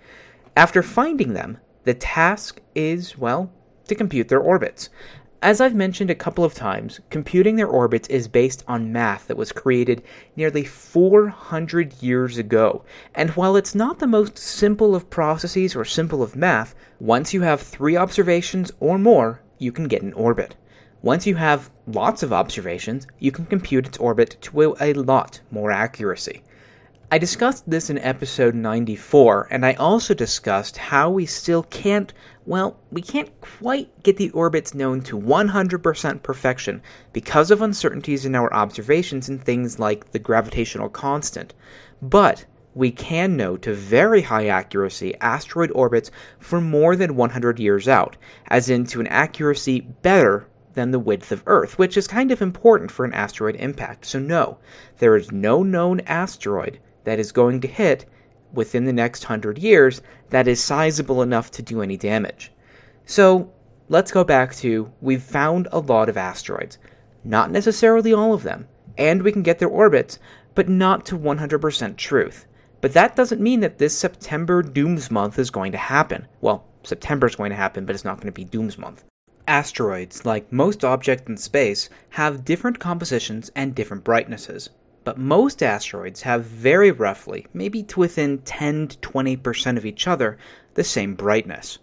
After 0.56 0.82
finding 0.82 1.34
them, 1.34 1.58
the 1.84 1.94
task 1.94 2.60
is, 2.74 3.16
well, 3.16 3.52
to 3.86 3.94
compute 3.94 4.28
their 4.28 4.40
orbits. 4.40 4.90
As 5.40 5.60
I've 5.60 5.74
mentioned 5.74 6.10
a 6.10 6.16
couple 6.16 6.42
of 6.42 6.52
times, 6.52 6.98
computing 7.10 7.54
their 7.54 7.68
orbits 7.68 8.08
is 8.08 8.26
based 8.26 8.64
on 8.66 8.90
math 8.90 9.28
that 9.28 9.36
was 9.36 9.52
created 9.52 10.02
nearly 10.34 10.64
400 10.64 12.02
years 12.02 12.38
ago. 12.38 12.82
And 13.14 13.30
while 13.30 13.54
it's 13.54 13.72
not 13.72 14.00
the 14.00 14.08
most 14.08 14.36
simple 14.36 14.96
of 14.96 15.10
processes 15.10 15.76
or 15.76 15.84
simple 15.84 16.24
of 16.24 16.34
math, 16.34 16.74
once 16.98 17.32
you 17.32 17.42
have 17.42 17.62
three 17.62 17.96
observations 17.96 18.72
or 18.80 18.98
more, 18.98 19.40
you 19.58 19.70
can 19.70 19.86
get 19.86 20.02
an 20.02 20.12
orbit. 20.14 20.56
Once 21.02 21.24
you 21.24 21.36
have 21.36 21.70
lots 21.86 22.24
of 22.24 22.32
observations, 22.32 23.06
you 23.20 23.30
can 23.30 23.46
compute 23.46 23.86
its 23.86 23.98
orbit 23.98 24.36
to 24.40 24.74
a 24.80 24.92
lot 24.92 25.38
more 25.52 25.70
accuracy. 25.70 26.42
I 27.10 27.16
discussed 27.16 27.64
this 27.66 27.88
in 27.88 27.96
episode 28.00 28.54
94, 28.54 29.48
and 29.50 29.64
I 29.64 29.72
also 29.72 30.12
discussed 30.12 30.76
how 30.76 31.08
we 31.08 31.24
still 31.24 31.62
can't, 31.62 32.12
well, 32.44 32.76
we 32.92 33.00
can't 33.00 33.30
quite 33.40 34.02
get 34.02 34.18
the 34.18 34.28
orbits 34.32 34.74
known 34.74 35.00
to 35.04 35.18
100% 35.18 36.22
perfection 36.22 36.82
because 37.14 37.50
of 37.50 37.62
uncertainties 37.62 38.26
in 38.26 38.34
our 38.34 38.52
observations 38.52 39.30
in 39.30 39.38
things 39.38 39.78
like 39.78 40.12
the 40.12 40.18
gravitational 40.18 40.90
constant. 40.90 41.54
But 42.02 42.44
we 42.74 42.90
can 42.90 43.38
know 43.38 43.56
to 43.56 43.72
very 43.72 44.20
high 44.20 44.48
accuracy 44.48 45.14
asteroid 45.18 45.70
orbits 45.70 46.10
for 46.38 46.60
more 46.60 46.94
than 46.94 47.16
100 47.16 47.58
years 47.58 47.88
out, 47.88 48.18
as 48.48 48.68
in 48.68 48.84
to 48.84 49.00
an 49.00 49.06
accuracy 49.06 49.80
better 49.80 50.46
than 50.74 50.90
the 50.90 50.98
width 50.98 51.32
of 51.32 51.42
Earth, 51.46 51.78
which 51.78 51.96
is 51.96 52.06
kind 52.06 52.30
of 52.30 52.42
important 52.42 52.90
for 52.90 53.06
an 53.06 53.14
asteroid 53.14 53.56
impact. 53.56 54.04
So, 54.04 54.18
no, 54.18 54.58
there 54.98 55.16
is 55.16 55.32
no 55.32 55.62
known 55.62 56.00
asteroid 56.00 56.78
that 57.04 57.18
is 57.18 57.32
going 57.32 57.60
to 57.60 57.68
hit 57.68 58.04
within 58.52 58.84
the 58.84 58.92
next 58.92 59.24
hundred 59.24 59.58
years 59.58 60.00
that 60.30 60.48
is 60.48 60.62
sizable 60.62 61.22
enough 61.22 61.50
to 61.50 61.62
do 61.62 61.82
any 61.82 61.96
damage. 61.96 62.52
So 63.06 63.52
let's 63.88 64.12
go 64.12 64.24
back 64.24 64.54
to 64.56 64.90
we've 65.00 65.22
found 65.22 65.68
a 65.72 65.78
lot 65.78 66.08
of 66.08 66.16
asteroids, 66.16 66.78
not 67.24 67.50
necessarily 67.50 68.12
all 68.12 68.32
of 68.32 68.42
them, 68.42 68.68
and 68.96 69.22
we 69.22 69.32
can 69.32 69.42
get 69.42 69.58
their 69.58 69.68
orbits, 69.68 70.18
but 70.54 70.68
not 70.68 71.06
to 71.06 71.18
100% 71.18 71.96
truth. 71.96 72.46
But 72.80 72.92
that 72.92 73.16
doesn't 73.16 73.40
mean 73.40 73.60
that 73.60 73.78
this 73.78 73.96
September 73.96 74.62
Dooms 74.62 75.10
Month 75.10 75.38
is 75.38 75.50
going 75.50 75.72
to 75.72 75.78
happen. 75.78 76.26
Well, 76.40 76.64
September 76.84 77.26
is 77.26 77.36
going 77.36 77.50
to 77.50 77.56
happen, 77.56 77.84
but 77.84 77.94
it's 77.94 78.04
not 78.04 78.16
going 78.16 78.26
to 78.26 78.32
be 78.32 78.44
Dooms 78.44 78.78
Month. 78.78 79.04
Asteroids, 79.46 80.24
like 80.24 80.52
most 80.52 80.84
objects 80.84 81.28
in 81.28 81.36
space, 81.36 81.88
have 82.10 82.44
different 82.44 82.78
compositions 82.78 83.50
and 83.56 83.74
different 83.74 84.04
brightnesses 84.04 84.70
but 85.08 85.16
most 85.16 85.62
asteroids 85.62 86.20
have 86.20 86.44
very 86.44 86.90
roughly, 86.90 87.46
maybe 87.54 87.82
to 87.82 87.98
within 87.98 88.36
10 88.44 88.88
to 88.88 88.98
20% 88.98 89.78
of 89.78 89.86
each 89.86 90.06
other, 90.06 90.36
the 90.74 90.84
same 90.84 91.14
brightness. 91.14 91.78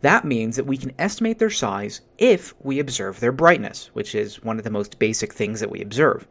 That 0.00 0.24
means 0.24 0.56
that 0.56 0.64
we 0.64 0.78
can 0.78 0.92
estimate 0.98 1.38
their 1.38 1.50
size 1.50 2.00
if 2.16 2.54
we 2.62 2.78
observe 2.78 3.20
their 3.20 3.32
brightness, 3.32 3.90
which 3.92 4.14
is 4.14 4.42
one 4.42 4.56
of 4.56 4.64
the 4.64 4.70
most 4.70 4.98
basic 4.98 5.34
things 5.34 5.60
that 5.60 5.70
we 5.70 5.82
observe. 5.82 6.26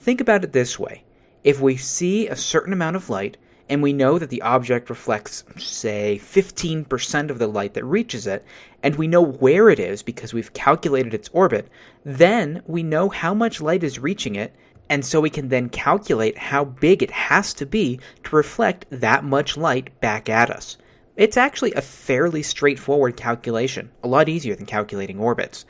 Think 0.00 0.20
about 0.20 0.42
it 0.42 0.52
this 0.52 0.76
way 0.76 1.04
if 1.44 1.60
we 1.60 1.76
see 1.76 2.26
a 2.26 2.34
certain 2.34 2.72
amount 2.72 2.96
of 2.96 3.08
light, 3.08 3.36
and 3.68 3.80
we 3.80 3.92
know 3.92 4.18
that 4.18 4.30
the 4.30 4.42
object 4.42 4.90
reflects, 4.90 5.44
say, 5.56 6.20
15% 6.20 7.30
of 7.30 7.38
the 7.38 7.46
light 7.46 7.74
that 7.74 7.84
reaches 7.84 8.26
it, 8.26 8.44
and 8.82 8.96
we 8.96 9.06
know 9.06 9.22
where 9.22 9.70
it 9.70 9.78
is 9.78 10.02
because 10.02 10.34
we've 10.34 10.52
calculated 10.52 11.14
its 11.14 11.30
orbit, 11.32 11.68
then 12.04 12.60
we 12.66 12.82
know 12.82 13.08
how 13.08 13.32
much 13.32 13.60
light 13.60 13.84
is 13.84 14.00
reaching 14.00 14.34
it, 14.34 14.52
and 14.88 15.04
so 15.04 15.20
we 15.20 15.30
can 15.30 15.48
then 15.48 15.68
calculate 15.68 16.36
how 16.36 16.64
big 16.64 17.02
it 17.02 17.10
has 17.10 17.54
to 17.54 17.66
be 17.66 18.00
to 18.24 18.36
reflect 18.36 18.86
that 18.90 19.24
much 19.24 19.56
light 19.56 20.00
back 20.00 20.28
at 20.28 20.50
us. 20.50 20.76
It's 21.16 21.36
actually 21.36 21.72
a 21.74 21.82
fairly 21.82 22.42
straightforward 22.42 23.16
calculation, 23.16 23.90
a 24.02 24.08
lot 24.08 24.28
easier 24.28 24.54
than 24.54 24.66
calculating 24.66 25.18
orbits. 25.18 25.64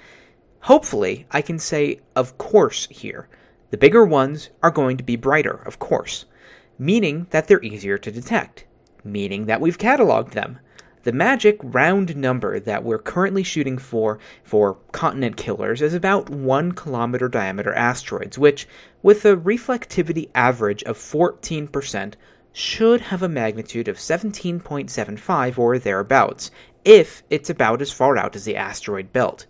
Hopefully, 0.61 1.27
I 1.31 1.43
can 1.43 1.59
say 1.59 2.01
of 2.15 2.39
course 2.39 2.87
here. 2.91 3.29
The 3.71 3.79
bigger 3.79 4.05
ones 4.05 4.51
are 4.63 4.71
going 4.71 4.99
to 4.99 5.05
be 5.05 5.17
brighter, 5.17 5.63
of 5.67 5.79
course, 5.79 6.27
meaning 6.79 7.27
that 7.31 7.49
they're 7.49 7.63
easier 7.63 7.99
to 7.99 8.13
detect, 8.13 8.67
meaning 9.03 9.47
that 9.47 9.61
we've 9.61 9.79
cataloged 9.79 10.33
them. 10.33 10.59
The 11.05 11.11
magic 11.11 11.59
round 11.65 12.17
number 12.17 12.61
that 12.61 12.85
we're 12.85 13.01
currently 13.01 13.43
shooting 13.43 13.77
for 13.77 14.21
for 14.45 14.75
continent 14.93 15.37
killers 15.37 15.83
is 15.83 15.95
about 15.95 16.31
1 16.31 16.73
kilometer 16.73 17.29
diameter 17.29 17.75
asteroids, 17.75 18.39
which, 18.39 18.69
with 19.03 19.25
a 19.25 19.37
reflectivity 19.37 20.31
average 20.33 20.85
of 20.85 20.97
14%, 20.97 22.15
should 22.53 23.01
have 23.01 23.21
a 23.21 23.29
magnitude 23.29 23.89
of 23.89 23.97
17.75 23.97 25.59
or 25.59 25.77
thereabouts, 25.77 26.53
if 26.85 27.25
it's 27.31 27.51
about 27.51 27.83
as 27.83 27.91
far 27.91 28.17
out 28.17 28.37
as 28.37 28.45
the 28.45 28.55
asteroid 28.55 29.13
belt. 29.13 29.47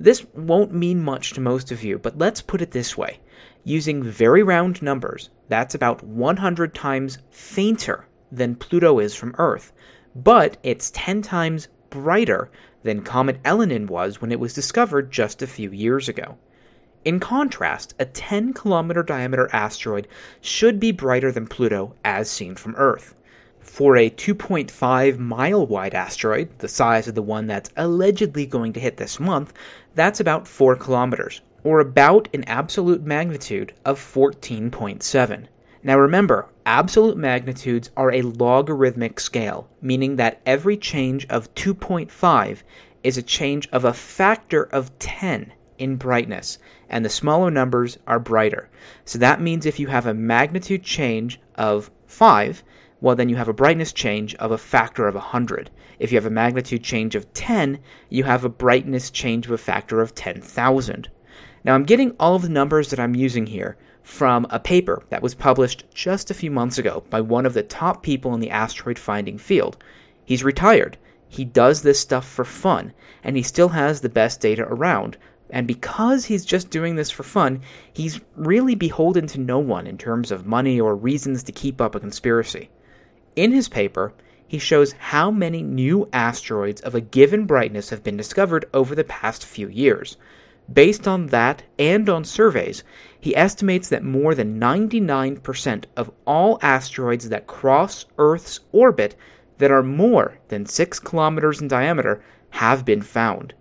This 0.00 0.24
won't 0.32 0.72
mean 0.72 1.04
much 1.04 1.34
to 1.34 1.40
most 1.42 1.70
of 1.70 1.84
you, 1.84 1.98
but 1.98 2.16
let's 2.16 2.40
put 2.40 2.62
it 2.62 2.70
this 2.70 2.96
way. 2.96 3.20
Using 3.62 4.02
very 4.02 4.42
round 4.42 4.80
numbers, 4.80 5.28
that's 5.48 5.74
about 5.74 6.02
100 6.02 6.74
times 6.74 7.18
fainter 7.28 8.06
than 8.32 8.56
Pluto 8.56 9.00
is 9.00 9.14
from 9.14 9.34
Earth 9.36 9.70
but 10.14 10.56
it's 10.62 10.92
10 10.94 11.22
times 11.22 11.68
brighter 11.90 12.50
than 12.82 13.02
Comet 13.02 13.42
Elenin 13.44 13.86
was 13.86 14.20
when 14.20 14.30
it 14.30 14.40
was 14.40 14.54
discovered 14.54 15.10
just 15.10 15.42
a 15.42 15.46
few 15.46 15.70
years 15.70 16.08
ago. 16.08 16.36
In 17.04 17.20
contrast, 17.20 17.94
a 17.98 18.04
10 18.04 18.52
kilometer 18.52 19.02
diameter 19.02 19.48
asteroid 19.52 20.08
should 20.40 20.80
be 20.80 20.92
brighter 20.92 21.30
than 21.30 21.46
Pluto 21.46 21.94
as 22.04 22.30
seen 22.30 22.54
from 22.54 22.74
Earth. 22.76 23.14
For 23.60 23.96
a 23.96 24.10
2.5 24.10 25.18
mile 25.18 25.66
wide 25.66 25.94
asteroid, 25.94 26.48
the 26.58 26.68
size 26.68 27.08
of 27.08 27.14
the 27.14 27.22
one 27.22 27.46
that's 27.46 27.70
allegedly 27.76 28.46
going 28.46 28.72
to 28.74 28.80
hit 28.80 28.96
this 28.96 29.18
month, 29.18 29.52
that's 29.94 30.20
about 30.20 30.46
4 30.46 30.76
kilometers, 30.76 31.40
or 31.62 31.80
about 31.80 32.28
an 32.34 32.44
absolute 32.44 33.02
magnitude 33.02 33.72
of 33.84 33.98
14.7. 33.98 35.46
Now 35.86 35.98
remember, 35.98 36.46
absolute 36.64 37.18
magnitudes 37.18 37.90
are 37.94 38.10
a 38.10 38.22
logarithmic 38.22 39.20
scale, 39.20 39.68
meaning 39.82 40.16
that 40.16 40.40
every 40.46 40.78
change 40.78 41.26
of 41.28 41.54
2.5 41.54 42.62
is 43.02 43.18
a 43.18 43.22
change 43.22 43.68
of 43.70 43.84
a 43.84 43.92
factor 43.92 44.62
of 44.62 44.98
10 44.98 45.52
in 45.76 45.96
brightness, 45.96 46.56
and 46.88 47.04
the 47.04 47.10
smaller 47.10 47.50
numbers 47.50 47.98
are 48.06 48.18
brighter. 48.18 48.70
So 49.04 49.18
that 49.18 49.42
means 49.42 49.66
if 49.66 49.78
you 49.78 49.88
have 49.88 50.06
a 50.06 50.14
magnitude 50.14 50.84
change 50.84 51.38
of 51.56 51.90
5, 52.06 52.64
well, 53.02 53.14
then 53.14 53.28
you 53.28 53.36
have 53.36 53.48
a 53.48 53.52
brightness 53.52 53.92
change 53.92 54.34
of 54.36 54.52
a 54.52 54.56
factor 54.56 55.06
of 55.06 55.14
100. 55.14 55.70
If 55.98 56.10
you 56.10 56.16
have 56.16 56.24
a 56.24 56.30
magnitude 56.30 56.82
change 56.82 57.14
of 57.14 57.30
10, 57.34 57.78
you 58.08 58.24
have 58.24 58.42
a 58.42 58.48
brightness 58.48 59.10
change 59.10 59.44
of 59.44 59.52
a 59.52 59.58
factor 59.58 60.00
of 60.00 60.14
10,000. 60.14 61.10
Now, 61.62 61.74
I'm 61.74 61.84
getting 61.84 62.16
all 62.18 62.36
of 62.36 62.42
the 62.42 62.48
numbers 62.48 62.88
that 62.88 62.98
I'm 62.98 63.14
using 63.14 63.46
here 63.46 63.76
from 64.04 64.46
a 64.50 64.60
paper 64.60 65.02
that 65.08 65.22
was 65.22 65.34
published 65.34 65.82
just 65.94 66.30
a 66.30 66.34
few 66.34 66.50
months 66.50 66.76
ago 66.76 67.02
by 67.08 67.20
one 67.20 67.46
of 67.46 67.54
the 67.54 67.62
top 67.62 68.02
people 68.02 68.34
in 68.34 68.40
the 68.40 68.50
asteroid 68.50 68.98
finding 68.98 69.38
field. 69.38 69.78
He's 70.26 70.44
retired. 70.44 70.98
He 71.26 71.44
does 71.44 71.82
this 71.82 71.98
stuff 71.98 72.28
for 72.28 72.44
fun, 72.44 72.92
and 73.24 73.34
he 73.34 73.42
still 73.42 73.70
has 73.70 74.00
the 74.02 74.10
best 74.10 74.40
data 74.40 74.62
around. 74.62 75.16
And 75.48 75.66
because 75.66 76.26
he's 76.26 76.44
just 76.44 76.70
doing 76.70 76.96
this 76.96 77.10
for 77.10 77.22
fun, 77.22 77.62
he's 77.94 78.20
really 78.36 78.74
beholden 78.74 79.26
to 79.28 79.40
no 79.40 79.58
one 79.58 79.86
in 79.86 79.96
terms 79.96 80.30
of 80.30 80.46
money 80.46 80.78
or 80.78 80.94
reasons 80.94 81.42
to 81.44 81.52
keep 81.52 81.80
up 81.80 81.94
a 81.94 82.00
conspiracy. 82.00 82.68
In 83.36 83.52
his 83.52 83.68
paper, 83.68 84.12
he 84.46 84.58
shows 84.58 84.92
how 84.92 85.30
many 85.30 85.62
new 85.62 86.08
asteroids 86.12 86.82
of 86.82 86.94
a 86.94 87.00
given 87.00 87.46
brightness 87.46 87.88
have 87.88 88.04
been 88.04 88.18
discovered 88.18 88.66
over 88.74 88.94
the 88.94 89.04
past 89.04 89.46
few 89.46 89.68
years. 89.68 90.18
Based 90.72 91.06
on 91.06 91.26
that 91.26 91.62
and 91.78 92.08
on 92.08 92.24
surveys, 92.24 92.84
he 93.20 93.36
estimates 93.36 93.88
that 93.90 94.02
more 94.02 94.34
than 94.34 94.58
99% 94.58 95.84
of 95.96 96.10
all 96.26 96.58
asteroids 96.62 97.28
that 97.28 97.46
cross 97.46 98.06
Earth's 98.18 98.60
orbit 98.72 99.14
that 99.58 99.70
are 99.70 99.82
more 99.82 100.38
than 100.48 100.66
6 100.66 100.98
kilometers 101.00 101.60
in 101.60 101.68
diameter 101.68 102.22
have 102.50 102.84
been 102.84 103.02
found. 103.02 103.54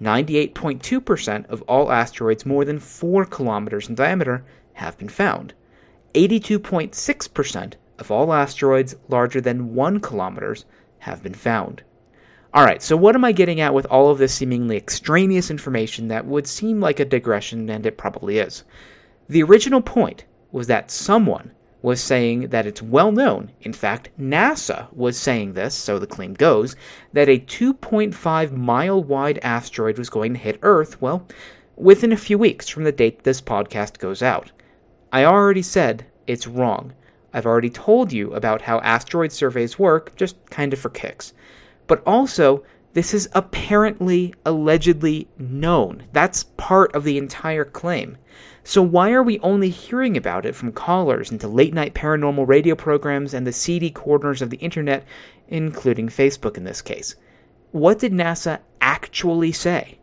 98.2% 0.00 1.46
of 1.48 1.62
all 1.62 1.90
asteroids 1.92 2.46
more 2.46 2.64
than 2.64 2.78
4 2.78 3.24
kilometers 3.26 3.88
in 3.88 3.94
diameter 3.94 4.44
have 4.74 4.98
been 4.98 5.08
found. 5.08 5.54
82.6% 6.14 7.74
of 7.98 8.10
all 8.10 8.32
asteroids 8.32 8.94
larger 9.08 9.40
than 9.40 9.74
1 9.74 10.00
kilometers 10.00 10.64
have 10.98 11.22
been 11.22 11.34
found. 11.34 11.82
Alright, 12.56 12.82
so 12.82 12.96
what 12.96 13.14
am 13.14 13.22
I 13.22 13.32
getting 13.32 13.60
at 13.60 13.74
with 13.74 13.84
all 13.90 14.08
of 14.08 14.16
this 14.16 14.32
seemingly 14.32 14.78
extraneous 14.78 15.50
information 15.50 16.08
that 16.08 16.24
would 16.24 16.46
seem 16.46 16.80
like 16.80 16.98
a 16.98 17.04
digression, 17.04 17.68
and 17.68 17.84
it 17.84 17.98
probably 17.98 18.38
is? 18.38 18.64
The 19.28 19.42
original 19.42 19.82
point 19.82 20.24
was 20.52 20.66
that 20.68 20.90
someone 20.90 21.50
was 21.82 22.00
saying 22.00 22.48
that 22.48 22.64
it's 22.64 22.80
well 22.80 23.12
known, 23.12 23.52
in 23.60 23.74
fact, 23.74 24.08
NASA 24.18 24.90
was 24.94 25.18
saying 25.18 25.52
this, 25.52 25.74
so 25.74 25.98
the 25.98 26.06
claim 26.06 26.32
goes, 26.32 26.76
that 27.12 27.28
a 27.28 27.38
2.5 27.38 28.52
mile 28.52 29.04
wide 29.04 29.38
asteroid 29.42 29.98
was 29.98 30.08
going 30.08 30.32
to 30.32 30.40
hit 30.40 30.58
Earth, 30.62 30.98
well, 31.02 31.28
within 31.76 32.10
a 32.10 32.16
few 32.16 32.38
weeks 32.38 32.70
from 32.70 32.84
the 32.84 32.90
date 32.90 33.22
this 33.22 33.42
podcast 33.42 33.98
goes 33.98 34.22
out. 34.22 34.50
I 35.12 35.26
already 35.26 35.60
said 35.60 36.06
it's 36.26 36.46
wrong. 36.46 36.94
I've 37.34 37.44
already 37.44 37.68
told 37.68 38.14
you 38.14 38.32
about 38.32 38.62
how 38.62 38.78
asteroid 38.80 39.30
surveys 39.30 39.78
work, 39.78 40.16
just 40.16 40.38
kind 40.48 40.72
of 40.72 40.78
for 40.78 40.88
kicks. 40.88 41.34
But 41.86 42.02
also, 42.06 42.64
this 42.94 43.12
is 43.12 43.28
apparently, 43.34 44.32
allegedly 44.44 45.28
known. 45.38 46.04
That's 46.12 46.44
part 46.56 46.94
of 46.94 47.04
the 47.04 47.18
entire 47.18 47.64
claim. 47.64 48.16
So 48.64 48.82
why 48.82 49.12
are 49.12 49.22
we 49.22 49.38
only 49.40 49.68
hearing 49.68 50.16
about 50.16 50.46
it 50.46 50.54
from 50.54 50.72
callers 50.72 51.30
into 51.30 51.46
late 51.46 51.74
night 51.74 51.94
paranormal 51.94 52.48
radio 52.48 52.74
programs 52.74 53.34
and 53.34 53.46
the 53.46 53.52
seedy 53.52 53.90
corners 53.90 54.42
of 54.42 54.50
the 54.50 54.56
internet, 54.56 55.04
including 55.46 56.08
Facebook 56.08 56.56
in 56.56 56.64
this 56.64 56.82
case? 56.82 57.14
What 57.70 57.98
did 57.98 58.12
NASA 58.12 58.60
actually 58.80 59.52
say? 59.52 59.98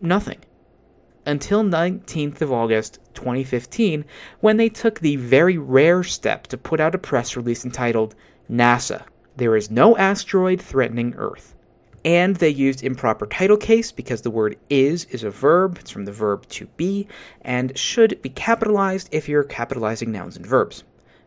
Nothing. 0.00 0.40
Until 1.24 1.62
19th 1.62 2.40
of 2.40 2.52
August 2.52 2.98
2015, 3.14 4.04
when 4.40 4.56
they 4.56 4.68
took 4.68 4.98
the 4.98 5.16
very 5.16 5.56
rare 5.56 6.02
step 6.02 6.48
to 6.48 6.58
put 6.58 6.80
out 6.80 6.94
a 6.94 6.98
press 6.98 7.36
release 7.36 7.64
entitled 7.64 8.14
NASA, 8.50 9.04
There 9.36 9.56
is 9.56 9.70
no 9.70 9.96
asteroid 9.96 10.60
threatening 10.60 11.14
Earth 11.16 11.54
and 12.06 12.36
they 12.36 12.48
used 12.48 12.84
improper 12.84 13.26
title 13.26 13.56
case 13.56 13.90
because 13.90 14.22
the 14.22 14.30
word 14.30 14.56
is 14.70 15.06
is 15.06 15.24
a 15.24 15.30
verb. 15.30 15.76
It's 15.80 15.90
from 15.90 16.04
the 16.04 16.12
verb 16.12 16.46
to 16.50 16.66
be 16.76 17.08
and 17.40 17.76
should 17.76 18.22
be 18.22 18.28
capitalized 18.28 19.08
if 19.10 19.28
you're 19.28 19.42
capitalizing 19.42 20.12
nouns 20.12 20.36
and 20.36 20.46
verbs. 20.46 20.84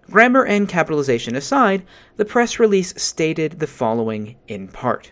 Grammar 0.09 0.45
and 0.45 0.69
capitalization 0.69 1.35
aside, 1.35 1.83
the 2.15 2.23
press 2.23 2.59
release 2.59 2.93
stated 2.95 3.59
the 3.59 3.67
following 3.67 4.37
in 4.47 4.69
part. 4.69 5.11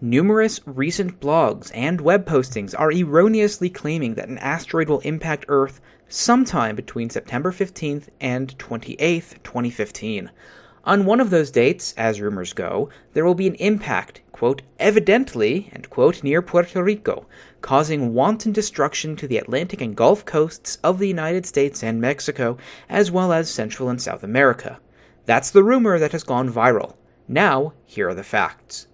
Numerous 0.00 0.58
recent 0.66 1.20
blogs 1.20 1.70
and 1.72 2.00
web 2.00 2.26
postings 2.26 2.74
are 2.76 2.90
erroneously 2.90 3.70
claiming 3.70 4.14
that 4.16 4.28
an 4.28 4.38
asteroid 4.38 4.88
will 4.88 5.00
impact 5.00 5.44
Earth 5.46 5.80
sometime 6.08 6.74
between 6.74 7.08
September 7.08 7.52
15th 7.52 8.08
and 8.20 8.58
28th, 8.58 9.40
2015. 9.44 10.30
On 10.86 11.06
one 11.06 11.18
of 11.18 11.30
those 11.30 11.50
dates, 11.50 11.94
as 11.96 12.20
rumors 12.20 12.52
go, 12.52 12.90
there 13.14 13.24
will 13.24 13.34
be 13.34 13.46
an 13.46 13.54
impact, 13.54 14.20
quote, 14.32 14.60
evidently, 14.78 15.70
end 15.72 15.88
quote, 15.88 16.22
near 16.22 16.42
Puerto 16.42 16.84
Rico, 16.84 17.26
causing 17.62 18.12
wanton 18.12 18.52
destruction 18.52 19.16
to 19.16 19.26
the 19.26 19.38
Atlantic 19.38 19.80
and 19.80 19.96
Gulf 19.96 20.26
coasts 20.26 20.76
of 20.84 20.98
the 20.98 21.08
United 21.08 21.46
States 21.46 21.82
and 21.82 22.02
Mexico, 22.02 22.58
as 22.90 23.10
well 23.10 23.32
as 23.32 23.48
Central 23.48 23.88
and 23.88 24.02
South 24.02 24.22
America. 24.22 24.78
That's 25.24 25.50
the 25.50 25.64
rumor 25.64 25.98
that 25.98 26.12
has 26.12 26.22
gone 26.22 26.52
viral. 26.52 26.96
Now, 27.26 27.72
here 27.86 28.10
are 28.10 28.14
the 28.14 28.22
facts. 28.22 28.86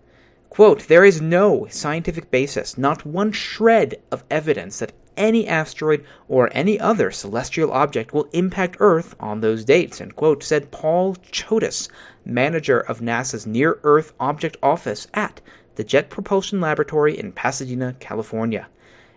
Quote, 0.49 0.87
there 0.87 1.05
is 1.05 1.21
no 1.21 1.67
scientific 1.71 2.31
basis, 2.31 2.79
not 2.79 3.05
one 3.05 3.33
shred 3.33 4.01
of 4.13 4.23
evidence 4.31 4.79
that 4.79 4.93
any 5.21 5.47
asteroid 5.47 6.03
or 6.29 6.49
any 6.53 6.81
other 6.81 7.11
celestial 7.11 7.71
object 7.71 8.15
will 8.15 8.29
impact 8.33 8.79
Earth 8.81 9.15
on 9.21 9.41
those 9.41 9.67
dates, 9.67 10.01
end 10.01 10.17
quote, 10.17 10.43
said 10.43 10.71
Paul 10.71 11.15
Chodas, 11.31 11.89
manager 12.25 12.81
of 12.81 13.01
NASA's 13.01 13.47
Near 13.47 13.79
Earth 13.85 14.15
Object 14.19 14.57
Office 14.63 15.07
at 15.13 15.43
the 15.77 15.85
Jet 15.85 16.09
Propulsion 16.09 16.61
Laboratory 16.61 17.19
in 17.19 17.33
Pasadena, 17.33 17.95
California. 18.01 18.67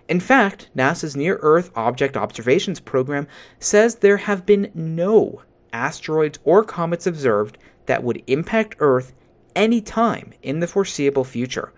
In 0.10 0.20
fact, 0.20 0.70
NASA's 0.76 1.16
Near 1.16 1.39
Earth 1.42 1.72
Object 1.76 2.18
Observations 2.18 2.82
Program 2.82 3.26
says 3.60 3.96
there 3.96 4.18
have 4.18 4.46
been 4.46 4.70
no 4.76 5.42
asteroids 5.72 6.38
or 6.44 6.66
comets 6.66 7.08
observed 7.08 7.58
that 7.86 8.04
would 8.04 8.22
impact 8.28 8.76
Earth 8.80 9.13
any 9.56 9.80
time 9.80 10.34
in 10.42 10.60
the 10.60 10.68
foreseeable 10.68 11.24
future 11.24 11.72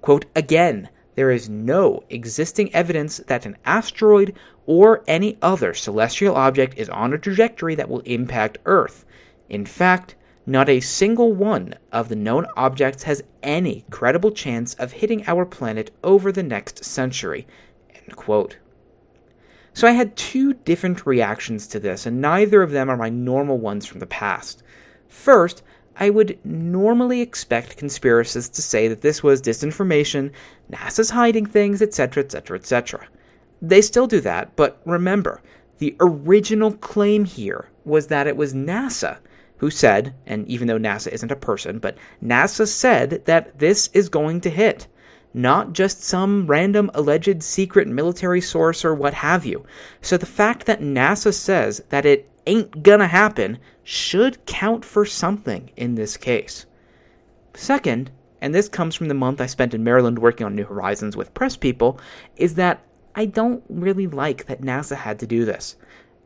Quote, 0.00 0.24
again, 0.34 0.88
there 1.14 1.30
is 1.30 1.48
no 1.48 2.02
existing 2.08 2.74
evidence 2.74 3.18
that 3.26 3.44
an 3.44 3.58
asteroid 3.66 4.32
or 4.64 5.04
any 5.06 5.36
other 5.42 5.74
celestial 5.74 6.34
object 6.34 6.78
is 6.78 6.88
on 6.88 7.12
a 7.12 7.18
trajectory 7.18 7.74
that 7.74 7.90
will 7.90 8.00
impact 8.00 8.56
Earth. 8.64 9.04
In 9.50 9.66
fact, 9.66 10.14
not 10.46 10.70
a 10.70 10.80
single 10.80 11.34
one 11.34 11.74
of 11.92 12.08
the 12.08 12.16
known 12.16 12.46
objects 12.56 13.02
has 13.02 13.22
any 13.42 13.84
credible 13.90 14.30
chance 14.30 14.72
of 14.74 14.92
hitting 14.92 15.22
our 15.26 15.44
planet 15.44 15.90
over 16.02 16.32
the 16.32 16.42
next 16.42 16.82
century. 16.82 17.46
End 17.94 18.16
quote. 18.16 18.56
So 19.78 19.86
I 19.86 19.92
had 19.92 20.16
two 20.16 20.54
different 20.54 21.06
reactions 21.06 21.68
to 21.68 21.78
this, 21.78 22.04
and 22.04 22.20
neither 22.20 22.62
of 22.62 22.72
them 22.72 22.90
are 22.90 22.96
my 22.96 23.10
normal 23.10 23.58
ones 23.58 23.86
from 23.86 24.00
the 24.00 24.06
past. 24.06 24.64
First, 25.06 25.62
I 25.94 26.10
would 26.10 26.36
normally 26.44 27.20
expect 27.20 27.78
conspiracists 27.78 28.52
to 28.54 28.60
say 28.60 28.88
that 28.88 29.02
this 29.02 29.22
was 29.22 29.40
disinformation, 29.40 30.32
NASA's 30.72 31.10
hiding 31.10 31.46
things, 31.46 31.80
etc., 31.80 32.24
etc., 32.24 32.58
etc. 32.58 33.06
They 33.62 33.80
still 33.80 34.08
do 34.08 34.20
that, 34.22 34.56
but 34.56 34.80
remember, 34.84 35.40
the 35.78 35.94
original 36.00 36.72
claim 36.72 37.24
here 37.24 37.68
was 37.84 38.08
that 38.08 38.26
it 38.26 38.36
was 38.36 38.54
NASA 38.54 39.18
who 39.58 39.70
said, 39.70 40.12
and 40.26 40.44
even 40.48 40.66
though 40.66 40.80
NASA 40.80 41.12
isn't 41.12 41.30
a 41.30 41.36
person, 41.36 41.78
but 41.78 41.96
NASA 42.20 42.66
said 42.66 43.22
that 43.26 43.60
this 43.60 43.90
is 43.94 44.08
going 44.08 44.40
to 44.40 44.50
hit 44.50 44.88
not 45.38 45.72
just 45.72 46.02
some 46.02 46.46
random 46.46 46.90
alleged 46.94 47.42
secret 47.42 47.86
military 47.86 48.40
source 48.40 48.84
or 48.84 48.94
what 48.94 49.14
have 49.14 49.46
you. 49.46 49.64
So 50.00 50.16
the 50.16 50.26
fact 50.26 50.66
that 50.66 50.80
NASA 50.80 51.32
says 51.32 51.80
that 51.90 52.04
it 52.04 52.28
ain't 52.46 52.82
gonna 52.82 53.06
happen 53.06 53.58
should 53.84 54.44
count 54.46 54.84
for 54.84 55.06
something 55.06 55.70
in 55.76 55.94
this 55.94 56.16
case. 56.16 56.66
Second, 57.54 58.10
and 58.40 58.54
this 58.54 58.68
comes 58.68 58.94
from 58.94 59.08
the 59.08 59.14
month 59.14 59.40
I 59.40 59.46
spent 59.46 59.74
in 59.74 59.84
Maryland 59.84 60.18
working 60.18 60.44
on 60.44 60.56
New 60.56 60.64
Horizons 60.64 61.16
with 61.16 61.34
press 61.34 61.56
people, 61.56 62.00
is 62.36 62.56
that 62.56 62.84
I 63.14 63.26
don't 63.26 63.62
really 63.68 64.06
like 64.06 64.46
that 64.46 64.62
NASA 64.62 64.96
had 64.96 65.18
to 65.20 65.26
do 65.26 65.44
this. 65.44 65.76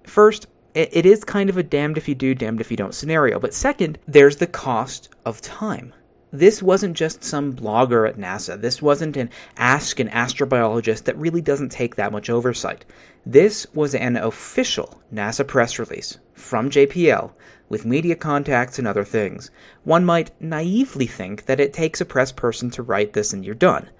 First, 0.05 0.46
it 0.75 1.05
is 1.05 1.22
kind 1.22 1.51
of 1.51 1.59
a 1.59 1.62
damned 1.62 1.98
if 1.98 2.09
you 2.09 2.14
do, 2.14 2.35
damned 2.35 2.62
if 2.62 2.70
you 2.70 2.79
don't 2.79 2.94
scenario. 2.94 3.38
But 3.38 3.53
second, 3.53 3.98
there's 4.09 4.37
the 4.37 4.46
cost 4.46 5.11
of 5.27 5.42
time 5.42 5.92
this 6.35 6.62
wasn't 6.62 6.97
just 6.97 7.23
some 7.23 7.53
blogger 7.53 8.09
at 8.09 8.16
NASA. 8.16 8.59
This 8.59 8.81
wasn't 8.81 9.18
an 9.18 9.29
ask 9.59 10.01
an 10.01 10.09
astrobiologist 10.09 11.05
that 11.05 11.18
really 11.18 11.42
doesn't 11.42 11.68
take 11.68 11.97
that 11.97 12.11
much 12.11 12.31
oversight. 12.31 12.87
This 13.27 13.66
was 13.75 13.95
an 13.95 14.16
official 14.16 15.03
NASA 15.12 15.47
press 15.47 15.79
release 15.79 16.16
from 16.33 16.71
JPL 16.71 17.33
with 17.68 17.85
media 17.85 18.16
contacts 18.16 18.79
and 18.79 18.88
other 18.88 19.05
things. 19.05 19.51
One 19.85 20.07
might 20.07 20.31
naively 20.40 21.07
think 21.07 21.45
that 21.45 21.61
it 21.61 21.75
takes 21.75 22.01
a 22.01 22.07
press 22.07 22.33
person 22.33 22.71
to 22.71 22.83
write 22.83 23.12
this 23.12 23.35
and 23.35 23.45
you're 23.45 23.55
done. 23.55 23.90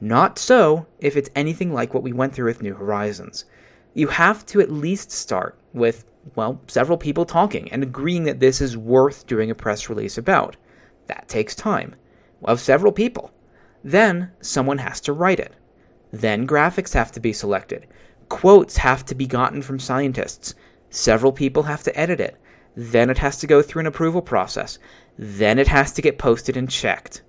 Not 0.00 0.38
so 0.38 0.86
if 1.00 1.16
it's 1.16 1.30
anything 1.34 1.74
like 1.74 1.92
what 1.92 2.04
we 2.04 2.12
went 2.12 2.34
through 2.34 2.46
with 2.46 2.62
New 2.62 2.74
Horizons. 2.74 3.46
You 3.94 4.06
have 4.06 4.46
to 4.46 4.60
at 4.60 4.70
least 4.70 5.10
start 5.10 5.58
with, 5.72 6.04
well, 6.36 6.60
several 6.68 6.98
people 6.98 7.24
talking 7.24 7.70
and 7.72 7.82
agreeing 7.82 8.22
that 8.24 8.38
this 8.38 8.60
is 8.60 8.76
worth 8.76 9.26
doing 9.26 9.50
a 9.50 9.56
press 9.56 9.88
release 9.88 10.16
about. 10.16 10.56
That 11.10 11.26
takes 11.26 11.56
time 11.56 11.96
of 12.44 12.60
several 12.60 12.92
people. 12.92 13.32
Then 13.82 14.30
someone 14.40 14.78
has 14.78 15.00
to 15.00 15.12
write 15.12 15.40
it. 15.40 15.52
Then 16.12 16.46
graphics 16.46 16.94
have 16.94 17.10
to 17.10 17.18
be 17.18 17.32
selected. 17.32 17.88
Quotes 18.28 18.76
have 18.76 19.04
to 19.06 19.16
be 19.16 19.26
gotten 19.26 19.60
from 19.60 19.80
scientists. 19.80 20.54
Several 20.88 21.32
people 21.32 21.64
have 21.64 21.82
to 21.82 21.98
edit 21.98 22.20
it. 22.20 22.36
Then 22.76 23.10
it 23.10 23.18
has 23.18 23.38
to 23.38 23.48
go 23.48 23.60
through 23.60 23.80
an 23.80 23.88
approval 23.88 24.22
process. 24.22 24.78
Then 25.18 25.58
it 25.58 25.66
has 25.66 25.92
to 25.94 26.02
get 26.02 26.16
posted 26.16 26.56
and 26.56 26.70
checked. 26.70 27.22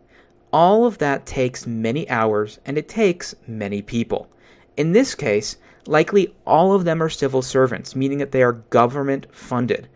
All 0.54 0.86
of 0.86 1.00
that 1.00 1.26
takes 1.26 1.66
many 1.66 2.08
hours 2.08 2.60
and 2.68 2.78
it 2.78 2.88
takes 2.88 3.34
many 3.48 3.82
people. 3.82 4.30
In 4.78 4.92
this 4.92 5.16
case, 5.16 5.58
likely 5.88 6.36
all 6.46 6.74
of 6.74 6.86
them 6.86 7.02
are 7.02 7.10
civil 7.10 7.42
servants, 7.42 7.96
meaning 7.96 8.20
that 8.20 8.32
they 8.32 8.44
are 8.44 8.62
government 8.70 9.26
funded. 9.32 9.88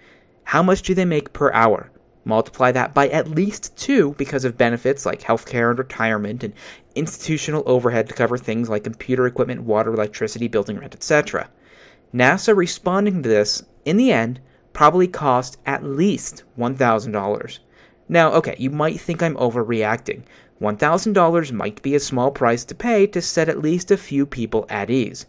How 0.43 0.63
much 0.63 0.81
do 0.81 0.95
they 0.95 1.05
make 1.05 1.33
per 1.33 1.51
hour? 1.53 1.91
Multiply 2.27 2.71
that 2.71 2.93
by 2.95 3.07
at 3.09 3.29
least 3.29 3.77
two 3.77 4.15
because 4.17 4.45
of 4.45 4.57
benefits 4.57 5.05
like 5.05 5.21
healthcare 5.21 5.69
and 5.69 5.77
retirement 5.77 6.43
and 6.43 6.53
institutional 6.95 7.61
overhead 7.67 8.09
to 8.09 8.15
cover 8.15 8.37
things 8.37 8.67
like 8.67 8.83
computer 8.83 9.27
equipment, 9.27 9.61
water, 9.61 9.93
electricity, 9.93 10.47
building 10.47 10.79
rent, 10.79 10.95
etc. 10.95 11.47
NASA 12.13 12.55
responding 12.55 13.21
to 13.21 13.29
this, 13.29 13.63
in 13.85 13.97
the 13.97 14.11
end, 14.11 14.39
probably 14.73 15.07
cost 15.07 15.57
at 15.67 15.83
least 15.83 16.43
$1,000. 16.57 17.59
Now, 18.09 18.31
okay, 18.33 18.55
you 18.57 18.71
might 18.71 18.99
think 18.99 19.21
I'm 19.21 19.35
overreacting. 19.35 20.23
$1,000 20.61 21.51
might 21.51 21.81
be 21.81 21.95
a 21.95 21.99
small 21.99 22.31
price 22.31 22.65
to 22.65 22.73
pay 22.73 23.05
to 23.07 23.21
set 23.21 23.49
at 23.49 23.61
least 23.61 23.91
a 23.91 23.97
few 23.97 24.25
people 24.25 24.65
at 24.69 24.89
ease, 24.89 25.25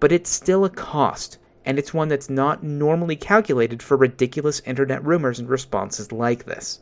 but 0.00 0.10
it's 0.10 0.30
still 0.30 0.64
a 0.64 0.70
cost, 0.70 1.38
and 1.64 1.78
it's 1.78 1.94
one 1.94 2.08
that's 2.08 2.30
not 2.30 2.62
normally 2.62 3.16
calculated 3.16 3.82
for 3.82 3.96
ridiculous 3.96 4.60
internet 4.60 5.04
rumors 5.04 5.38
and 5.38 5.48
responses 5.48 6.12
like 6.12 6.44
this. 6.44 6.80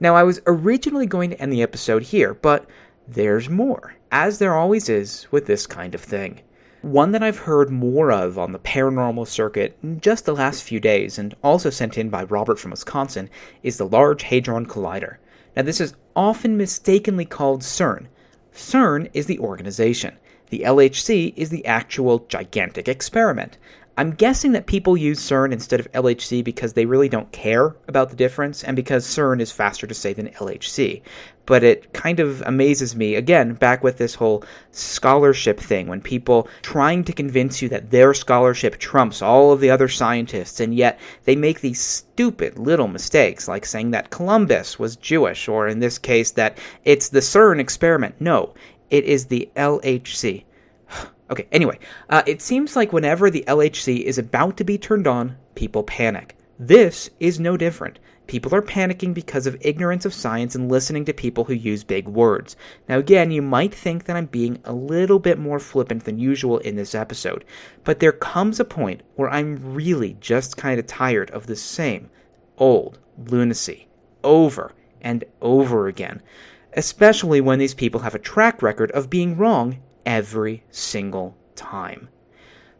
Now, 0.00 0.16
I 0.16 0.22
was 0.22 0.40
originally 0.46 1.06
going 1.06 1.30
to 1.30 1.40
end 1.40 1.52
the 1.52 1.62
episode 1.62 2.02
here, 2.02 2.34
but 2.34 2.66
there's 3.06 3.50
more, 3.50 3.94
as 4.10 4.38
there 4.38 4.54
always 4.54 4.88
is 4.88 5.26
with 5.30 5.46
this 5.46 5.66
kind 5.66 5.94
of 5.94 6.00
thing. 6.00 6.40
One 6.82 7.12
that 7.12 7.22
I've 7.22 7.38
heard 7.38 7.68
more 7.70 8.10
of 8.10 8.38
on 8.38 8.52
the 8.52 8.58
paranormal 8.58 9.26
circuit 9.26 9.76
in 9.82 10.00
just 10.00 10.24
the 10.24 10.34
last 10.34 10.62
few 10.62 10.80
days, 10.80 11.18
and 11.18 11.34
also 11.44 11.68
sent 11.68 11.98
in 11.98 12.08
by 12.08 12.24
Robert 12.24 12.58
from 12.58 12.70
Wisconsin, 12.70 13.28
is 13.62 13.76
the 13.76 13.86
Large 13.86 14.22
Hadron 14.22 14.64
Collider. 14.64 15.16
Now, 15.54 15.62
this 15.62 15.80
is 15.80 15.94
often 16.16 16.56
mistakenly 16.56 17.26
called 17.26 17.60
CERN. 17.60 18.06
CERN 18.54 19.10
is 19.12 19.26
the 19.26 19.38
organization. 19.40 20.16
The 20.50 20.64
LHC 20.66 21.32
is 21.36 21.50
the 21.50 21.64
actual 21.64 22.26
gigantic 22.28 22.88
experiment. 22.88 23.56
I'm 23.96 24.12
guessing 24.12 24.52
that 24.52 24.66
people 24.66 24.96
use 24.96 25.20
CERN 25.20 25.52
instead 25.52 25.78
of 25.78 25.92
LHC 25.92 26.42
because 26.42 26.72
they 26.72 26.86
really 26.86 27.08
don't 27.08 27.30
care 27.32 27.76
about 27.86 28.08
the 28.08 28.16
difference 28.16 28.64
and 28.64 28.74
because 28.74 29.04
CERN 29.04 29.40
is 29.40 29.52
faster 29.52 29.86
to 29.86 29.94
say 29.94 30.12
than 30.12 30.30
LHC. 30.30 31.02
But 31.44 31.62
it 31.62 31.92
kind 31.92 32.18
of 32.18 32.42
amazes 32.46 32.96
me, 32.96 33.14
again, 33.14 33.54
back 33.54 33.84
with 33.84 33.98
this 33.98 34.14
whole 34.14 34.42
scholarship 34.70 35.60
thing, 35.60 35.86
when 35.86 36.00
people 36.00 36.48
trying 36.62 37.04
to 37.04 37.12
convince 37.12 37.60
you 37.60 37.68
that 37.68 37.90
their 37.90 38.14
scholarship 38.14 38.78
trumps 38.78 39.20
all 39.20 39.52
of 39.52 39.60
the 39.60 39.70
other 39.70 39.88
scientists, 39.88 40.60
and 40.60 40.74
yet 40.74 40.98
they 41.24 41.36
make 41.36 41.60
these 41.60 41.80
stupid 41.80 42.58
little 42.58 42.88
mistakes, 42.88 43.48
like 43.48 43.66
saying 43.66 43.90
that 43.90 44.10
Columbus 44.10 44.78
was 44.78 44.96
Jewish, 44.96 45.46
or 45.46 45.68
in 45.68 45.80
this 45.80 45.98
case, 45.98 46.30
that 46.32 46.58
it's 46.84 47.08
the 47.08 47.20
CERN 47.20 47.60
experiment. 47.60 48.14
No, 48.18 48.54
it 48.90 49.04
is 49.04 49.26
the 49.26 49.50
LHC. 49.56 50.44
Okay, 51.30 51.46
anyway, 51.52 51.78
uh, 52.08 52.24
it 52.26 52.42
seems 52.42 52.74
like 52.74 52.92
whenever 52.92 53.30
the 53.30 53.44
LHC 53.46 54.02
is 54.02 54.18
about 54.18 54.56
to 54.56 54.64
be 54.64 54.76
turned 54.76 55.06
on, 55.06 55.36
people 55.54 55.84
panic. 55.84 56.36
This 56.58 57.08
is 57.20 57.38
no 57.38 57.56
different. 57.56 58.00
People 58.26 58.54
are 58.54 58.62
panicking 58.62 59.14
because 59.14 59.46
of 59.46 59.56
ignorance 59.60 60.04
of 60.04 60.12
science 60.12 60.54
and 60.54 60.70
listening 60.70 61.04
to 61.04 61.14
people 61.14 61.44
who 61.44 61.54
use 61.54 61.84
big 61.84 62.06
words. 62.06 62.56
Now, 62.88 62.98
again, 62.98 63.30
you 63.30 63.42
might 63.42 63.74
think 63.74 64.04
that 64.04 64.16
I'm 64.16 64.26
being 64.26 64.58
a 64.64 64.72
little 64.72 65.18
bit 65.18 65.38
more 65.38 65.58
flippant 65.58 66.04
than 66.04 66.18
usual 66.18 66.58
in 66.58 66.76
this 66.76 66.94
episode, 66.94 67.44
but 67.84 68.00
there 68.00 68.12
comes 68.12 68.60
a 68.60 68.64
point 68.64 69.02
where 69.14 69.30
I'm 69.30 69.74
really 69.74 70.16
just 70.20 70.56
kind 70.56 70.78
of 70.78 70.86
tired 70.86 71.30
of 71.30 71.46
the 71.46 71.56
same 71.56 72.10
old 72.58 72.98
lunacy 73.16 73.88
over 74.22 74.72
and 75.00 75.24
over 75.40 75.88
again, 75.88 76.22
especially 76.74 77.40
when 77.40 77.58
these 77.58 77.74
people 77.74 78.00
have 78.00 78.14
a 78.14 78.18
track 78.18 78.62
record 78.62 78.90
of 78.92 79.10
being 79.10 79.36
wrong 79.36 79.78
every 80.06 80.62
single 80.70 81.36
time. 81.56 82.08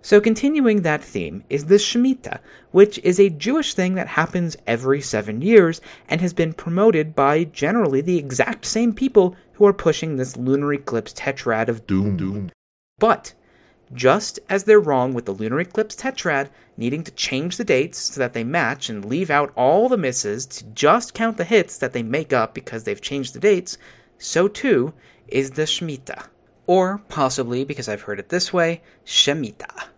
So, 0.02 0.18
continuing 0.18 0.80
that 0.80 1.04
theme 1.04 1.44
is 1.50 1.66
the 1.66 1.74
Shemitah, 1.74 2.38
which 2.70 2.98
is 3.00 3.20
a 3.20 3.28
Jewish 3.28 3.74
thing 3.74 3.96
that 3.96 4.06
happens 4.06 4.56
every 4.66 5.02
seven 5.02 5.42
years 5.42 5.82
and 6.08 6.22
has 6.22 6.32
been 6.32 6.54
promoted 6.54 7.14
by 7.14 7.44
generally 7.44 8.00
the 8.00 8.16
exact 8.16 8.64
same 8.64 8.94
people 8.94 9.36
who 9.52 9.66
are 9.66 9.74
pushing 9.74 10.16
this 10.16 10.38
lunar 10.38 10.72
eclipse 10.72 11.12
tetrad 11.12 11.68
of 11.68 11.86
doom. 11.86 12.16
doom. 12.16 12.50
But, 12.98 13.34
just 13.92 14.38
as 14.48 14.64
they're 14.64 14.80
wrong 14.80 15.12
with 15.12 15.24
the 15.24 15.32
lunar 15.32 15.60
eclipse 15.60 15.96
tetrad 15.96 16.48
needing 16.76 17.02
to 17.04 17.10
change 17.12 17.56
the 17.56 17.64
dates 17.64 17.98
so 17.98 18.20
that 18.20 18.32
they 18.32 18.44
match 18.44 18.88
and 18.88 19.04
leave 19.04 19.30
out 19.30 19.52
all 19.56 19.88
the 19.88 19.96
misses 19.96 20.46
to 20.46 20.64
just 20.66 21.14
count 21.14 21.36
the 21.36 21.44
hits 21.44 21.78
that 21.78 21.92
they 21.92 22.02
make 22.02 22.32
up 22.32 22.54
because 22.54 22.84
they've 22.84 23.00
changed 23.00 23.34
the 23.34 23.40
dates, 23.40 23.76
so 24.18 24.48
too 24.48 24.92
is 25.28 25.50
the 25.52 25.62
Shemitah 25.62 26.24
or 26.70 26.98
possibly 27.08 27.64
because 27.64 27.88
I've 27.88 28.02
heard 28.02 28.20
it 28.20 28.28
this 28.28 28.52
way, 28.52 28.80
Shemitah. 29.04 29.88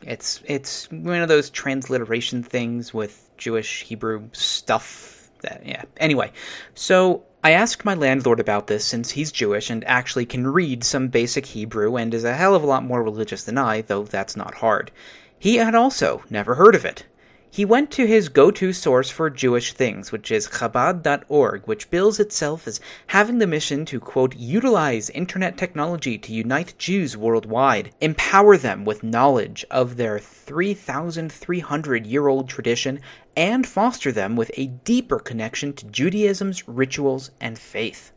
It's 0.00 0.40
it's 0.46 0.90
one 0.90 1.20
of 1.20 1.28
those 1.28 1.50
transliteration 1.50 2.42
things 2.42 2.94
with 2.94 3.30
Jewish 3.36 3.82
Hebrew 3.82 4.28
stuff. 4.32 5.30
That 5.42 5.66
yeah. 5.66 5.84
Anyway, 5.98 6.32
so 6.74 7.24
I 7.44 7.50
asked 7.50 7.84
my 7.84 7.94
landlord 7.94 8.38
about 8.38 8.68
this 8.68 8.84
since 8.84 9.10
he's 9.10 9.32
Jewish 9.32 9.68
and 9.68 9.82
actually 9.84 10.26
can 10.26 10.46
read 10.46 10.84
some 10.84 11.08
basic 11.08 11.46
Hebrew 11.46 11.96
and 11.96 12.14
is 12.14 12.22
a 12.22 12.34
hell 12.34 12.54
of 12.54 12.62
a 12.62 12.66
lot 12.66 12.84
more 12.84 13.02
religious 13.02 13.42
than 13.42 13.58
I, 13.58 13.80
though 13.80 14.04
that's 14.04 14.36
not 14.36 14.54
hard. 14.54 14.92
He 15.36 15.56
had 15.56 15.74
also 15.74 16.22
never 16.30 16.54
heard 16.54 16.76
of 16.76 16.84
it. 16.84 17.04
He 17.54 17.66
went 17.66 17.90
to 17.90 18.06
his 18.06 18.30
go 18.30 18.50
to 18.50 18.72
source 18.72 19.10
for 19.10 19.28
Jewish 19.28 19.74
things, 19.74 20.10
which 20.10 20.30
is 20.30 20.48
Chabad.org, 20.48 21.66
which 21.66 21.90
bills 21.90 22.18
itself 22.18 22.66
as 22.66 22.80
having 23.08 23.40
the 23.40 23.46
mission 23.46 23.84
to, 23.84 24.00
quote, 24.00 24.34
utilize 24.34 25.10
internet 25.10 25.58
technology 25.58 26.16
to 26.16 26.32
unite 26.32 26.72
Jews 26.78 27.14
worldwide, 27.14 27.90
empower 28.00 28.56
them 28.56 28.86
with 28.86 29.02
knowledge 29.02 29.66
of 29.70 29.98
their 29.98 30.18
3,300 30.18 32.06
year 32.06 32.26
old 32.26 32.48
tradition, 32.48 33.00
and 33.36 33.66
foster 33.66 34.10
them 34.10 34.34
with 34.34 34.50
a 34.54 34.68
deeper 34.68 35.18
connection 35.18 35.74
to 35.74 35.84
Judaism's 35.84 36.66
rituals 36.66 37.32
and 37.38 37.58
faith. 37.58 38.12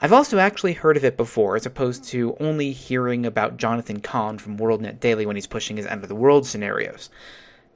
I've 0.00 0.12
also 0.12 0.38
actually 0.38 0.74
heard 0.74 0.96
of 0.96 1.04
it 1.04 1.16
before, 1.16 1.56
as 1.56 1.66
opposed 1.66 2.04
to 2.10 2.36
only 2.38 2.70
hearing 2.70 3.26
about 3.26 3.56
Jonathan 3.56 3.98
Cahn 3.98 4.38
from 4.38 4.56
WorldNet 4.56 5.00
Daily 5.00 5.26
when 5.26 5.34
he's 5.34 5.48
pushing 5.48 5.76
his 5.76 5.86
end 5.86 6.04
of 6.04 6.08
the 6.08 6.14
world 6.14 6.46
scenarios. 6.46 7.10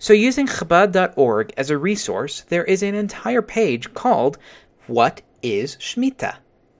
So, 0.03 0.13
using 0.13 0.49
Chabad.org 0.49 1.53
as 1.57 1.71
a 1.71 1.79
resource, 1.79 2.41
there 2.49 2.65
is 2.65 2.83
an 2.83 2.97
entire 2.97 3.41
page 3.41 3.95
called 3.95 4.37
What 4.89 5.23
is 5.43 5.77
Shemitah? 5.77 6.39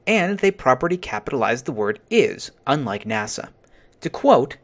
And 0.09 0.41
they 0.41 0.51
properly 0.51 0.97
capitalize 0.97 1.63
the 1.63 1.71
word 1.71 2.01
is, 2.11 2.51
unlike 2.67 3.05
NASA. 3.05 3.51
To 4.01 4.11
quote, 4.11 4.57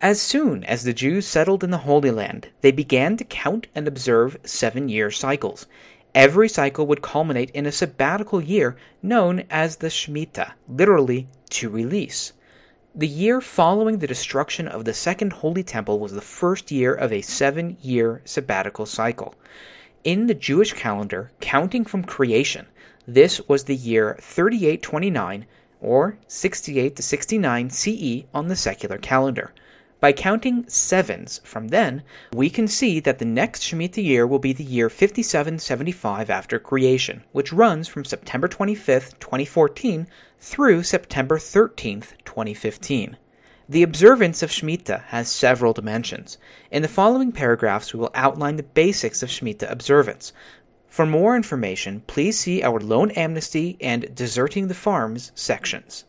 as 0.00 0.18
soon 0.18 0.64
as 0.64 0.84
the 0.84 0.94
Jews 0.94 1.26
settled 1.26 1.62
in 1.62 1.72
the 1.72 1.84
Holy 1.84 2.10
Land, 2.10 2.48
they 2.62 2.72
began 2.72 3.18
to 3.18 3.24
count 3.24 3.66
and 3.74 3.86
observe 3.86 4.38
seven 4.44 4.88
year 4.88 5.10
cycles. 5.10 5.66
Every 6.14 6.48
cycle 6.48 6.86
would 6.86 7.02
culminate 7.02 7.50
in 7.50 7.66
a 7.66 7.70
sabbatical 7.70 8.40
year 8.40 8.78
known 9.02 9.44
as 9.50 9.76
the 9.76 9.88
Shemitah, 9.88 10.52
literally 10.66 11.28
to 11.50 11.68
release. 11.68 12.32
The 12.92 13.06
year 13.06 13.40
following 13.40 13.98
the 13.98 14.08
destruction 14.08 14.66
of 14.66 14.84
the 14.84 14.92
Second 14.92 15.34
Holy 15.34 15.62
Temple 15.62 16.00
was 16.00 16.10
the 16.10 16.20
first 16.20 16.72
year 16.72 16.92
of 16.92 17.12
a 17.12 17.20
seven 17.20 17.76
year 17.80 18.20
sabbatical 18.24 18.84
cycle. 18.84 19.36
In 20.02 20.26
the 20.26 20.34
Jewish 20.34 20.72
calendar, 20.72 21.30
counting 21.38 21.84
from 21.84 22.02
creation, 22.02 22.66
this 23.06 23.40
was 23.46 23.64
the 23.64 23.76
year 23.76 24.16
3829 24.20 25.46
or 25.80 26.18
68 26.26 26.96
to 26.96 27.02
69 27.02 27.70
CE 27.70 28.24
on 28.34 28.48
the 28.48 28.56
secular 28.56 28.98
calendar. 28.98 29.52
By 30.00 30.12
counting 30.12 30.66
sevens 30.66 31.42
from 31.44 31.68
then, 31.68 32.02
we 32.32 32.48
can 32.48 32.66
see 32.66 33.00
that 33.00 33.18
the 33.18 33.26
next 33.26 33.62
Shemitah 33.62 34.02
year 34.02 34.26
will 34.26 34.38
be 34.38 34.54
the 34.54 34.64
year 34.64 34.88
5775 34.88 36.30
after 36.30 36.58
creation, 36.58 37.22
which 37.32 37.52
runs 37.52 37.86
from 37.86 38.06
September 38.06 38.48
25th, 38.48 39.18
2014 39.18 40.06
through 40.38 40.84
September 40.84 41.36
13th, 41.36 42.14
2015. 42.24 43.18
The 43.68 43.82
observance 43.82 44.42
of 44.42 44.50
Shemitah 44.50 45.04
has 45.08 45.28
several 45.28 45.74
dimensions. 45.74 46.38
In 46.70 46.80
the 46.80 46.88
following 46.88 47.30
paragraphs, 47.30 47.92
we 47.92 48.00
will 48.00 48.10
outline 48.14 48.56
the 48.56 48.62
basics 48.62 49.22
of 49.22 49.28
Shemitah 49.28 49.70
observance. 49.70 50.32
For 50.88 51.04
more 51.04 51.36
information, 51.36 52.02
please 52.06 52.38
see 52.38 52.62
our 52.62 52.80
Loan 52.80 53.10
Amnesty 53.10 53.76
and 53.82 54.14
Deserting 54.14 54.68
the 54.68 54.74
Farms 54.74 55.30
sections. 55.34 56.06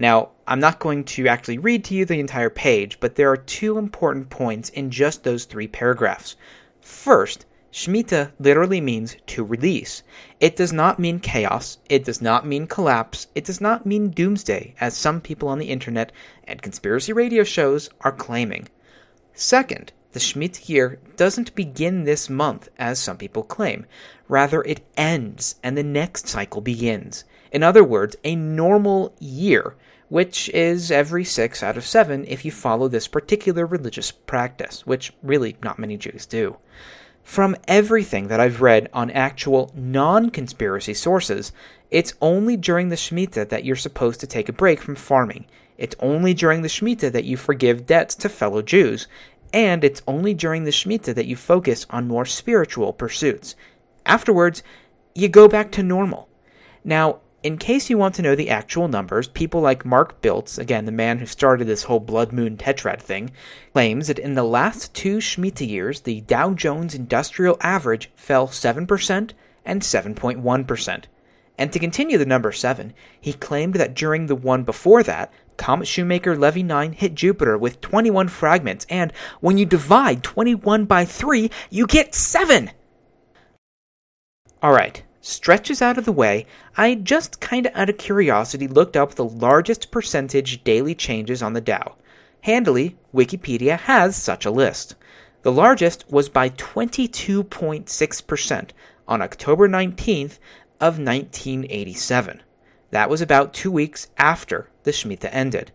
Now, 0.00 0.30
I'm 0.46 0.60
not 0.60 0.78
going 0.78 1.04
to 1.04 1.28
actually 1.28 1.58
read 1.58 1.84
to 1.84 1.94
you 1.94 2.06
the 2.06 2.18
entire 2.18 2.48
page, 2.48 2.98
but 3.00 3.16
there 3.16 3.30
are 3.30 3.36
two 3.36 3.76
important 3.76 4.30
points 4.30 4.70
in 4.70 4.90
just 4.90 5.24
those 5.24 5.44
three 5.44 5.68
paragraphs. 5.68 6.36
First, 6.80 7.44
Shemitah 7.70 8.32
literally 8.38 8.80
means 8.80 9.18
to 9.26 9.44
release. 9.44 10.02
It 10.40 10.56
does 10.56 10.72
not 10.72 10.98
mean 10.98 11.20
chaos. 11.20 11.76
It 11.90 12.06
does 12.06 12.22
not 12.22 12.46
mean 12.46 12.66
collapse. 12.66 13.26
It 13.34 13.44
does 13.44 13.60
not 13.60 13.84
mean 13.84 14.08
doomsday, 14.08 14.74
as 14.80 14.96
some 14.96 15.20
people 15.20 15.48
on 15.48 15.58
the 15.58 15.68
internet 15.68 16.12
and 16.44 16.62
conspiracy 16.62 17.12
radio 17.12 17.44
shows 17.44 17.90
are 18.00 18.10
claiming. 18.10 18.68
Second, 19.34 19.92
the 20.12 20.18
Shemitah 20.18 20.66
year 20.66 20.98
doesn't 21.16 21.54
begin 21.54 22.04
this 22.04 22.30
month, 22.30 22.70
as 22.78 22.98
some 22.98 23.18
people 23.18 23.42
claim. 23.42 23.84
Rather, 24.28 24.62
it 24.62 24.80
ends 24.96 25.56
and 25.62 25.76
the 25.76 25.82
next 25.82 26.26
cycle 26.26 26.62
begins. 26.62 27.24
In 27.52 27.62
other 27.62 27.84
words, 27.84 28.16
a 28.24 28.34
normal 28.34 29.14
year, 29.18 29.74
which 30.10 30.48
is 30.50 30.90
every 30.90 31.24
six 31.24 31.62
out 31.62 31.76
of 31.76 31.86
seven 31.86 32.26
if 32.26 32.44
you 32.44 32.50
follow 32.50 32.88
this 32.88 33.08
particular 33.08 33.64
religious 33.64 34.10
practice, 34.10 34.84
which 34.84 35.12
really 35.22 35.56
not 35.62 35.78
many 35.78 35.96
Jews 35.96 36.26
do. 36.26 36.56
From 37.22 37.56
everything 37.68 38.26
that 38.26 38.40
I've 38.40 38.60
read 38.60 38.90
on 38.92 39.10
actual 39.12 39.70
non 39.74 40.30
conspiracy 40.30 40.94
sources, 40.94 41.52
it's 41.90 42.14
only 42.20 42.56
during 42.56 42.88
the 42.88 42.96
Shemitah 42.96 43.48
that 43.50 43.64
you're 43.64 43.76
supposed 43.76 44.18
to 44.20 44.26
take 44.26 44.48
a 44.48 44.52
break 44.52 44.80
from 44.80 44.96
farming. 44.96 45.46
It's 45.78 45.96
only 46.00 46.34
during 46.34 46.62
the 46.62 46.68
Shemitah 46.68 47.12
that 47.12 47.24
you 47.24 47.36
forgive 47.36 47.86
debts 47.86 48.16
to 48.16 48.28
fellow 48.28 48.62
Jews. 48.62 49.06
And 49.52 49.84
it's 49.84 50.02
only 50.08 50.34
during 50.34 50.64
the 50.64 50.72
Shemitah 50.72 51.14
that 51.14 51.26
you 51.26 51.36
focus 51.36 51.86
on 51.88 52.08
more 52.08 52.26
spiritual 52.26 52.92
pursuits. 52.92 53.54
Afterwards, 54.04 54.64
you 55.14 55.28
go 55.28 55.46
back 55.46 55.70
to 55.72 55.82
normal. 55.82 56.28
Now, 56.84 57.20
in 57.42 57.56
case 57.56 57.88
you 57.88 57.96
want 57.96 58.14
to 58.16 58.22
know 58.22 58.34
the 58.34 58.50
actual 58.50 58.88
numbers, 58.88 59.28
people 59.28 59.60
like 59.60 59.84
Mark 59.84 60.20
Biltz, 60.20 60.58
again, 60.58 60.84
the 60.84 60.92
man 60.92 61.18
who 61.18 61.26
started 61.26 61.66
this 61.66 61.84
whole 61.84 62.00
blood 62.00 62.32
moon 62.32 62.56
tetrad 62.56 63.00
thing, 63.00 63.30
claims 63.72 64.08
that 64.08 64.18
in 64.18 64.34
the 64.34 64.44
last 64.44 64.92
two 64.94 65.18
Shemitah 65.18 65.66
years, 65.66 66.02
the 66.02 66.20
Dow 66.22 66.52
Jones 66.52 66.94
Industrial 66.94 67.56
Average 67.60 68.10
fell 68.14 68.48
7% 68.48 69.32
and 69.64 69.82
7.1%. 69.82 71.04
And 71.56 71.72
to 71.72 71.78
continue 71.78 72.18
the 72.18 72.26
number 72.26 72.52
7, 72.52 72.92
he 73.20 73.32
claimed 73.32 73.74
that 73.74 73.94
during 73.94 74.26
the 74.26 74.34
one 74.34 74.64
before 74.64 75.02
that, 75.02 75.32
Comet 75.56 75.86
Shoemaker 75.86 76.36
Levy 76.36 76.62
9 76.62 76.92
hit 76.92 77.14
Jupiter 77.14 77.58
with 77.58 77.80
21 77.82 78.28
fragments, 78.28 78.86
and 78.88 79.12
when 79.40 79.58
you 79.58 79.66
divide 79.66 80.22
21 80.22 80.86
by 80.86 81.04
3, 81.04 81.50
you 81.68 81.86
get 81.86 82.14
7! 82.14 82.70
Alright, 84.62 85.02
stretches 85.20 85.82
out 85.82 85.98
of 85.98 86.04
the 86.04 86.12
way, 86.12 86.46
I 86.76 86.94
just 86.94 87.40
kinda 87.40 87.76
out 87.78 87.90
of 87.90 87.98
curiosity 87.98 88.66
looked 88.66 88.96
up 88.96 89.14
the 89.14 89.24
largest 89.24 89.90
percentage 89.90 90.64
daily 90.64 90.94
changes 90.94 91.42
on 91.42 91.52
the 91.52 91.60
Dow. 91.60 91.96
Handily, 92.42 92.96
Wikipedia 93.14 93.78
has 93.78 94.16
such 94.16 94.46
a 94.46 94.50
list. 94.50 94.94
The 95.42 95.52
largest 95.52 96.10
was 96.10 96.28
by 96.28 96.48
22.6% 96.50 98.70
on 99.06 99.20
October 99.20 99.68
19th 99.68 100.38
of 100.80 100.98
1987. 100.98 102.42
That 102.90 103.10
was 103.10 103.20
about 103.20 103.52
two 103.52 103.70
weeks 103.70 104.08
after 104.16 104.68
the 104.84 104.90
Shemitah 104.90 105.28
ended. 105.32 105.70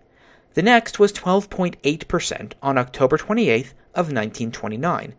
The 0.55 0.63
next 0.63 0.99
was 0.99 1.13
12.8% 1.13 2.53
on 2.63 2.77
October 2.77 3.17
28th 3.17 3.73
of 3.93 4.11
1929. 4.11 5.13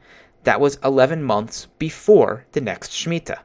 That 0.45 0.61
was 0.61 0.79
11 0.83 1.23
months 1.23 1.69
before 1.79 2.45
the 2.53 2.61
next 2.61 2.91
Shemitah 2.91 3.39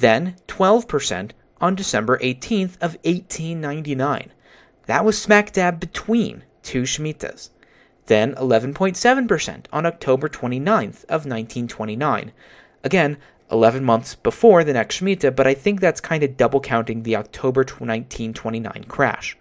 then 0.00 0.36
12% 0.48 1.30
on 1.60 1.74
December 1.74 2.18
18th 2.18 2.74
of 2.80 2.96
1899. 3.04 4.32
That 4.86 5.04
was 5.04 5.20
smack 5.20 5.52
dab 5.52 5.78
between 5.78 6.44
two 6.62 6.82
Shemitahs. 6.82 7.50
Then 8.06 8.34
11.7% 8.34 9.66
on 9.72 9.86
October 9.86 10.28
29th 10.28 11.04
of 11.04 11.26
1929. 11.26 12.32
Again, 12.82 13.18
11 13.52 13.84
months 13.84 14.14
before 14.14 14.64
the 14.64 14.72
next 14.72 15.00
Shemitah, 15.00 15.34
but 15.36 15.46
I 15.46 15.54
think 15.54 15.80
that's 15.80 16.00
kind 16.00 16.22
of 16.22 16.36
double 16.36 16.60
counting 16.60 17.02
the 17.02 17.16
October 17.16 17.60
1929 17.60 18.84
crash. 18.88 19.36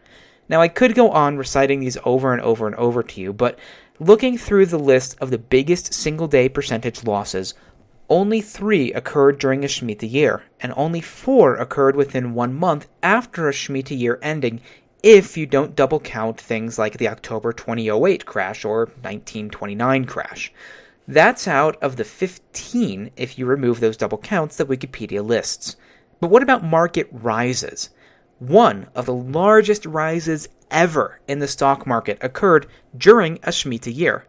Now, 0.50 0.62
I 0.62 0.68
could 0.68 0.96
go 0.96 1.12
on 1.12 1.38
reciting 1.38 1.80
these 1.80 1.98
over 2.04 2.34
and 2.34 2.42
over 2.42 2.66
and 2.66 2.76
over 2.76 3.04
to 3.04 3.22
you, 3.22 3.32
but 3.32 3.58
looking 4.00 4.38
through 4.38 4.66
the 4.66 4.80
list 4.80 5.16
of 5.22 5.30
the 5.30 5.38
biggest 5.38 5.94
single 5.94 6.28
day 6.28 6.50
percentage 6.50 7.04
losses, 7.04 7.54
only 8.10 8.42
three 8.42 8.92
occurred 8.94 9.38
during 9.38 9.64
a 9.64 9.68
Shemitah 9.68 10.12
year, 10.12 10.44
and 10.60 10.74
only 10.76 11.02
four 11.02 11.56
occurred 11.56 11.96
within 11.96 12.34
one 12.34 12.54
month 12.54 12.88
after 13.04 13.48
a 13.48 13.54
Shemitah 13.54 13.98
year 13.98 14.18
ending, 14.22 14.62
if 15.04 15.38
you 15.38 15.46
don't 15.46 15.76
double 15.76 16.00
count 16.00 16.40
things 16.42 16.80
like 16.80 16.98
the 16.98 17.08
October 17.08 17.54
2008 17.54 18.26
crash 18.26 18.66
or 18.66 18.86
1929 18.86 20.06
crash. 20.06 20.52
That's 21.08 21.48
out 21.48 21.82
of 21.82 21.96
the 21.96 22.04
15 22.04 23.12
if 23.16 23.40
you 23.40 23.46
remove 23.46 23.80
those 23.80 23.98
double 23.98 24.18
counts 24.18 24.58
that 24.58 24.68
Wikipedia 24.68 25.26
lists. 25.26 25.76
But 26.20 26.30
what 26.30 26.44
about 26.44 26.64
market 26.64 27.08
rises? 27.12 27.90
One 28.40 28.88
of 28.96 29.06
the 29.06 29.14
largest 29.14 29.86
rises 29.86 30.50
ever 30.72 31.20
in 31.28 31.40
the 31.40 31.48
stock 31.48 31.88
market 31.88 32.18
occurred 32.22 32.68
during 32.98 33.36
a 33.44 33.50
Shemitah 33.50 33.96
year 33.96 34.26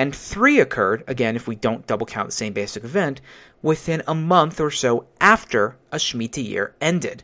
and 0.00 0.16
three 0.16 0.58
occurred, 0.60 1.04
again, 1.06 1.36
if 1.36 1.46
we 1.46 1.54
don't 1.54 1.86
double 1.86 2.06
count 2.06 2.26
the 2.26 2.32
same 2.32 2.54
basic 2.54 2.84
event, 2.84 3.20
within 3.60 4.02
a 4.08 4.14
month 4.14 4.58
or 4.58 4.70
so 4.70 5.04
after 5.20 5.76
a 5.92 5.96
Shemitah 5.96 6.42
year 6.42 6.74
ended. 6.80 7.22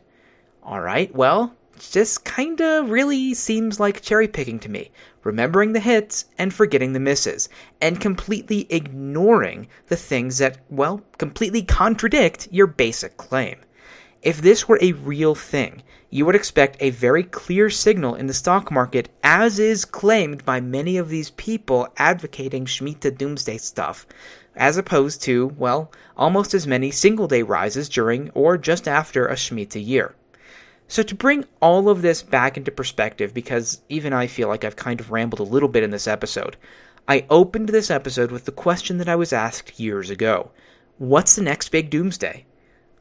Alright, 0.63 1.15
well, 1.15 1.55
this 1.91 2.19
kinda 2.19 2.83
really 2.85 3.33
seems 3.33 3.79
like 3.79 4.03
cherry 4.03 4.27
picking 4.27 4.59
to 4.59 4.69
me, 4.69 4.91
remembering 5.23 5.73
the 5.73 5.79
hits 5.79 6.25
and 6.37 6.53
forgetting 6.53 6.93
the 6.93 6.99
misses, 6.99 7.49
and 7.81 7.99
completely 7.99 8.67
ignoring 8.69 9.67
the 9.87 9.95
things 9.95 10.37
that, 10.37 10.59
well, 10.69 11.01
completely 11.17 11.63
contradict 11.63 12.47
your 12.51 12.67
basic 12.67 13.17
claim. 13.17 13.57
If 14.27 14.41
this 14.41 14.67
were 14.67 14.77
a 14.81 14.91
real 14.91 15.35
thing, 15.35 15.83
you 16.09 16.25
would 16.25 16.35
expect 16.35 16.75
a 16.81 16.89
very 16.89 17.23
clear 17.23 17.69
signal 17.69 18.15
in 18.15 18.27
the 18.27 18.33
stock 18.33 18.69
market, 18.69 19.07
as 19.23 19.57
is 19.57 19.85
claimed 19.85 20.43
by 20.43 20.59
many 20.59 20.97
of 20.97 21.07
these 21.07 21.29
people 21.29 21.87
advocating 21.95 22.65
Shemitah 22.65 23.17
doomsday 23.17 23.57
stuff, 23.57 24.05
as 24.53 24.75
opposed 24.75 25.21
to, 25.21 25.47
well, 25.57 25.93
almost 26.17 26.53
as 26.53 26.67
many 26.67 26.91
single 26.91 27.29
day 27.29 27.41
rises 27.41 27.87
during 27.87 28.29
or 28.31 28.57
just 28.57 28.85
after 28.85 29.25
a 29.27 29.35
Shemitah 29.35 29.87
year. 29.87 30.13
So, 30.89 31.03
to 31.03 31.15
bring 31.15 31.45
all 31.61 31.87
of 31.87 32.01
this 32.01 32.21
back 32.21 32.57
into 32.57 32.69
perspective, 32.69 33.33
because 33.33 33.81
even 33.87 34.11
I 34.11 34.27
feel 34.27 34.49
like 34.49 34.65
I've 34.65 34.75
kind 34.75 34.99
of 34.99 35.09
rambled 35.09 35.39
a 35.39 35.53
little 35.53 35.69
bit 35.69 35.83
in 35.83 35.91
this 35.91 36.05
episode, 36.05 36.57
I 37.07 37.25
opened 37.29 37.69
this 37.69 37.89
episode 37.89 38.31
with 38.31 38.43
the 38.43 38.51
question 38.51 38.97
that 38.97 39.07
I 39.07 39.15
was 39.15 39.31
asked 39.31 39.79
years 39.79 40.09
ago 40.09 40.51
What's 40.97 41.37
the 41.37 41.43
next 41.43 41.69
big 41.69 41.89
doomsday? 41.89 42.43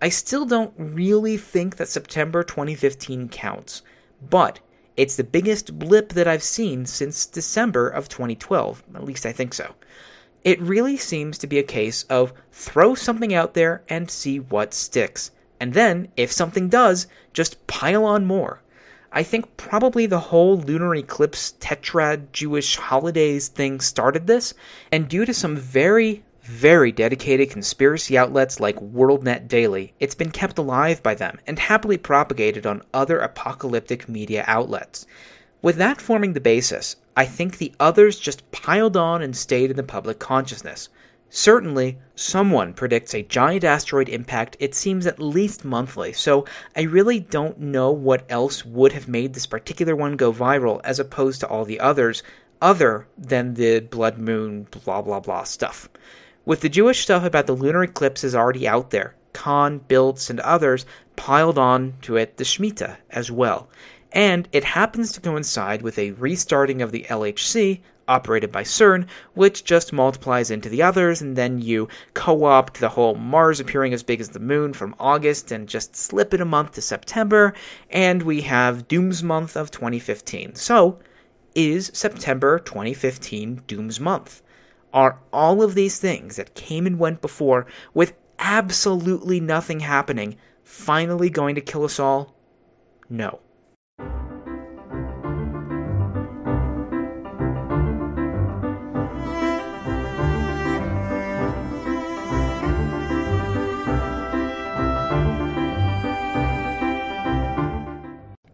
I 0.00 0.10
still 0.10 0.44
don't 0.44 0.74
really 0.76 1.38
think 1.38 1.76
that 1.76 1.88
September 1.88 2.42
2015 2.42 3.30
counts, 3.30 3.82
but 4.28 4.60
it's 4.96 5.16
the 5.16 5.24
biggest 5.24 5.78
blip 5.78 6.10
that 6.10 6.28
I've 6.28 6.42
seen 6.42 6.84
since 6.84 7.24
December 7.24 7.88
of 7.88 8.08
2012. 8.08 8.82
At 8.94 9.04
least 9.04 9.24
I 9.24 9.32
think 9.32 9.54
so. 9.54 9.74
It 10.44 10.60
really 10.60 10.98
seems 10.98 11.38
to 11.38 11.46
be 11.46 11.58
a 11.58 11.62
case 11.62 12.02
of 12.04 12.34
throw 12.52 12.94
something 12.94 13.32
out 13.32 13.54
there 13.54 13.82
and 13.88 14.10
see 14.10 14.38
what 14.38 14.74
sticks. 14.74 15.30
And 15.58 15.72
then, 15.72 16.08
if 16.16 16.30
something 16.30 16.68
does, 16.68 17.06
just 17.32 17.66
pile 17.66 18.04
on 18.04 18.26
more. 18.26 18.60
I 19.12 19.22
think 19.22 19.56
probably 19.56 20.04
the 20.04 20.20
whole 20.20 20.58
lunar 20.58 20.94
eclipse 20.94 21.54
tetrad 21.58 22.32
Jewish 22.32 22.76
holidays 22.76 23.48
thing 23.48 23.80
started 23.80 24.26
this, 24.26 24.52
and 24.92 25.08
due 25.08 25.24
to 25.24 25.32
some 25.32 25.56
very, 25.56 26.22
very 26.46 26.92
dedicated 26.92 27.50
conspiracy 27.50 28.16
outlets 28.16 28.60
like 28.60 28.76
WorldNet 28.76 29.48
Daily, 29.48 29.92
it's 29.98 30.14
been 30.14 30.30
kept 30.30 30.58
alive 30.58 31.02
by 31.02 31.14
them 31.14 31.40
and 31.44 31.58
happily 31.58 31.98
propagated 31.98 32.64
on 32.64 32.84
other 32.94 33.18
apocalyptic 33.18 34.08
media 34.08 34.44
outlets. 34.46 35.06
With 35.60 35.74
that 35.76 36.00
forming 36.00 36.34
the 36.34 36.40
basis, 36.40 36.94
I 37.16 37.24
think 37.24 37.58
the 37.58 37.72
others 37.80 38.20
just 38.20 38.48
piled 38.52 38.96
on 38.96 39.22
and 39.22 39.36
stayed 39.36 39.70
in 39.70 39.76
the 39.76 39.82
public 39.82 40.20
consciousness. 40.20 40.88
Certainly, 41.30 41.98
someone 42.14 42.72
predicts 42.72 43.12
a 43.12 43.22
giant 43.22 43.64
asteroid 43.64 44.08
impact, 44.08 44.56
it 44.60 44.76
seems 44.76 45.04
at 45.04 45.18
least 45.18 45.64
monthly, 45.64 46.12
so 46.12 46.44
I 46.76 46.82
really 46.82 47.18
don't 47.18 47.58
know 47.58 47.90
what 47.90 48.24
else 48.28 48.64
would 48.64 48.92
have 48.92 49.08
made 49.08 49.34
this 49.34 49.46
particular 49.46 49.96
one 49.96 50.14
go 50.14 50.32
viral 50.32 50.80
as 50.84 51.00
opposed 51.00 51.40
to 51.40 51.48
all 51.48 51.64
the 51.64 51.80
others, 51.80 52.22
other 52.62 53.08
than 53.18 53.54
the 53.54 53.80
blood 53.80 54.18
moon 54.18 54.68
blah 54.70 55.02
blah 55.02 55.18
blah 55.18 55.42
stuff. 55.42 55.88
With 56.46 56.60
the 56.60 56.68
Jewish 56.68 57.00
stuff 57.00 57.24
about 57.24 57.48
the 57.48 57.56
lunar 57.56 57.82
eclipses 57.82 58.32
already 58.32 58.68
out 58.68 58.90
there, 58.90 59.16
Cahn, 59.32 59.80
Biltz, 59.88 60.30
and 60.30 60.38
others 60.38 60.86
piled 61.16 61.58
on 61.58 61.94
to 62.02 62.14
it 62.14 62.36
the 62.36 62.44
Shemitah 62.44 62.98
as 63.10 63.32
well. 63.32 63.68
And 64.12 64.48
it 64.52 64.62
happens 64.62 65.10
to 65.10 65.20
coincide 65.20 65.82
with 65.82 65.98
a 65.98 66.12
restarting 66.12 66.82
of 66.82 66.92
the 66.92 67.04
LHC, 67.10 67.80
operated 68.06 68.52
by 68.52 68.62
CERN, 68.62 69.08
which 69.34 69.64
just 69.64 69.92
multiplies 69.92 70.52
into 70.52 70.68
the 70.68 70.82
others, 70.84 71.20
and 71.20 71.34
then 71.34 71.60
you 71.60 71.88
co 72.14 72.44
opt 72.44 72.78
the 72.78 72.90
whole 72.90 73.16
Mars 73.16 73.58
appearing 73.58 73.92
as 73.92 74.04
big 74.04 74.20
as 74.20 74.28
the 74.28 74.38
moon 74.38 74.72
from 74.72 74.94
August 75.00 75.50
and 75.50 75.68
just 75.68 75.96
slip 75.96 76.32
it 76.32 76.40
a 76.40 76.44
month 76.44 76.74
to 76.74 76.80
September, 76.80 77.54
and 77.90 78.22
we 78.22 78.42
have 78.42 78.86
Doom's 78.86 79.20
month 79.24 79.56
of 79.56 79.72
2015. 79.72 80.54
So, 80.54 81.00
is 81.56 81.90
September 81.92 82.60
2015 82.60 83.62
Doom's 83.66 83.98
month? 83.98 84.42
Are 84.96 85.18
all 85.30 85.62
of 85.62 85.74
these 85.74 85.98
things 85.98 86.36
that 86.36 86.54
came 86.54 86.86
and 86.86 86.98
went 86.98 87.20
before, 87.20 87.66
with 87.92 88.14
absolutely 88.38 89.40
nothing 89.40 89.80
happening, 89.80 90.38
finally 90.64 91.28
going 91.28 91.54
to 91.56 91.60
kill 91.60 91.84
us 91.84 92.00
all? 92.00 92.34
No. 93.10 93.40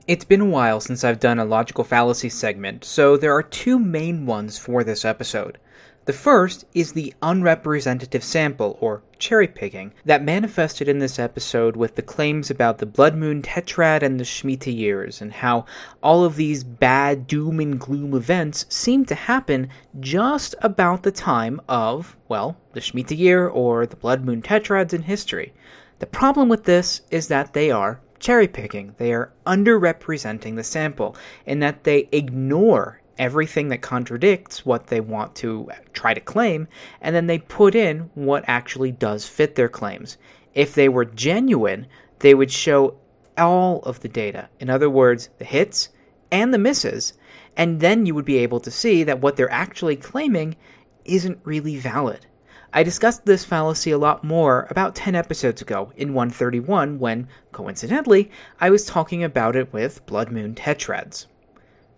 It's 0.09 0.24
been 0.24 0.40
a 0.40 0.44
while 0.44 0.81
since 0.81 1.05
I've 1.05 1.20
done 1.20 1.38
a 1.38 1.44
logical 1.44 1.85
fallacy 1.85 2.28
segment, 2.28 2.85
so 2.85 3.16
there 3.16 3.33
are 3.33 3.44
two 3.44 3.78
main 3.78 4.26
ones 4.26 4.59
for 4.59 4.83
this 4.83 5.05
episode. 5.05 5.59
The 6.05 6.12
first 6.12 6.65
is 6.75 6.93
the 6.93 7.15
unrepresentative 7.23 8.25
sample, 8.25 8.77
or 8.81 9.03
cherry 9.21 9.47
picking, 9.47 9.93
that 10.05 10.25
manifested 10.25 10.88
in 10.88 10.99
this 10.99 11.17
episode 11.17 11.77
with 11.77 11.95
the 11.95 12.03
claims 12.03 12.51
about 12.51 12.79
the 12.79 12.87
Blood 12.87 13.15
Moon 13.15 13.41
Tetrad 13.41 14.03
and 14.03 14.19
the 14.19 14.25
Shemitah 14.25 14.77
years, 14.77 15.21
and 15.21 15.33
how 15.33 15.65
all 16.03 16.25
of 16.25 16.35
these 16.35 16.65
bad 16.65 17.29
doom 17.29 17.61
and 17.61 17.79
gloom 17.79 18.15
events 18.15 18.67
seem 18.69 19.05
to 19.05 19.15
happen 19.15 19.69
just 20.01 20.57
about 20.61 21.05
the 21.05 21.12
time 21.12 21.61
of, 21.69 22.17
well, 22.27 22.57
the 22.73 22.81
Shemitah 22.81 23.17
year 23.17 23.47
or 23.47 23.87
the 23.87 23.95
Blood 23.95 24.25
Moon 24.25 24.43
Tetrads 24.43 24.93
in 24.93 25.03
history. 25.03 25.53
The 26.01 26.07
problem 26.07 26.49
with 26.49 26.65
this 26.65 27.03
is 27.12 27.29
that 27.29 27.53
they 27.53 27.71
are 27.71 28.01
cherry 28.19 28.49
picking. 28.49 28.97
They 28.99 29.12
are 29.12 29.33
underrepresenting 29.47 30.57
the 30.57 30.65
sample 30.65 31.15
in 31.47 31.61
that 31.61 31.85
they 31.85 32.09
ignore 32.11 33.02
everything 33.23 33.69
that 33.69 33.81
contradicts 33.81 34.67
what 34.67 34.89
they 34.89 35.01
want 35.01 35.33
to 35.37 35.71
try 35.93 36.13
to 36.13 36.21
claim, 36.21 36.67
and 37.01 37.15
then 37.15 37.29
they 37.29 37.39
put 37.39 37.77
in 37.77 38.01
what 38.15 38.43
actually 38.49 38.91
does 38.91 39.25
fit 39.25 39.55
their 39.55 39.69
claims. 39.69 40.19
If 40.55 40.75
they 40.75 40.89
were 40.89 41.05
genuine, 41.05 41.87
they 42.19 42.35
would 42.35 42.51
show 42.51 42.97
all 43.39 43.79
of 43.83 44.01
the 44.01 44.09
data. 44.09 44.49
In 44.59 44.69
other 44.69 44.91
words, 44.91 45.29
the 45.39 45.45
hits 45.45 45.91
and 46.33 46.53
the 46.53 46.59
misses, 46.59 47.13
and 47.57 47.79
then 47.79 48.07
you 48.07 48.15
would 48.17 48.25
be 48.25 48.39
able 48.39 48.59
to 48.59 48.73
see 48.73 49.05
that 49.05 49.21
what 49.21 49.37
they're 49.37 49.49
actually 49.53 49.95
claiming 49.95 50.57
isn't 51.05 51.39
really 51.45 51.77
valid. 51.77 52.27
I 52.73 52.83
discussed 52.83 53.25
this 53.25 53.45
fallacy 53.45 53.93
a 53.93 53.99
lot 53.99 54.25
more 54.25 54.67
about 54.69 54.97
10 54.97 55.15
episodes 55.15 55.63
ago 55.63 55.93
in 55.97 56.13
131 56.13 56.99
when, 56.99 57.29
coincidentally, 57.53 58.33
I 58.61 58.71
was 58.71 58.85
talking 58.85 59.23
about 59.23 59.55
it 59.55 59.73
with 59.73 60.05
Blood 60.07 60.33
Moon 60.33 60.57
Tetrads. 60.57 61.27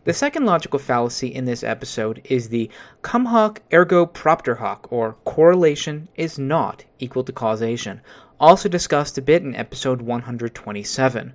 The 0.04 0.12
second 0.12 0.44
logical 0.44 0.78
fallacy 0.78 1.28
in 1.28 1.46
this 1.46 1.64
episode 1.64 2.20
is 2.24 2.50
the 2.50 2.68
cum 3.00 3.24
hoc 3.24 3.62
ergo 3.72 4.04
propter 4.04 4.56
hoc, 4.56 4.86
or 4.90 5.16
correlation 5.24 6.08
is 6.14 6.38
not 6.38 6.84
equal 6.98 7.24
to 7.24 7.32
causation, 7.32 8.02
also 8.38 8.68
discussed 8.68 9.16
a 9.16 9.22
bit 9.22 9.42
in 9.42 9.56
episode 9.56 10.02
127. 10.02 11.32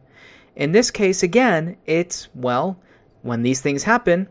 In 0.56 0.72
this 0.72 0.92
case, 0.92 1.24
again, 1.24 1.78
it's, 1.88 2.28
well, 2.36 2.80
when 3.24 3.42
these 3.42 3.60
things 3.60 3.86
happen, 3.86 4.28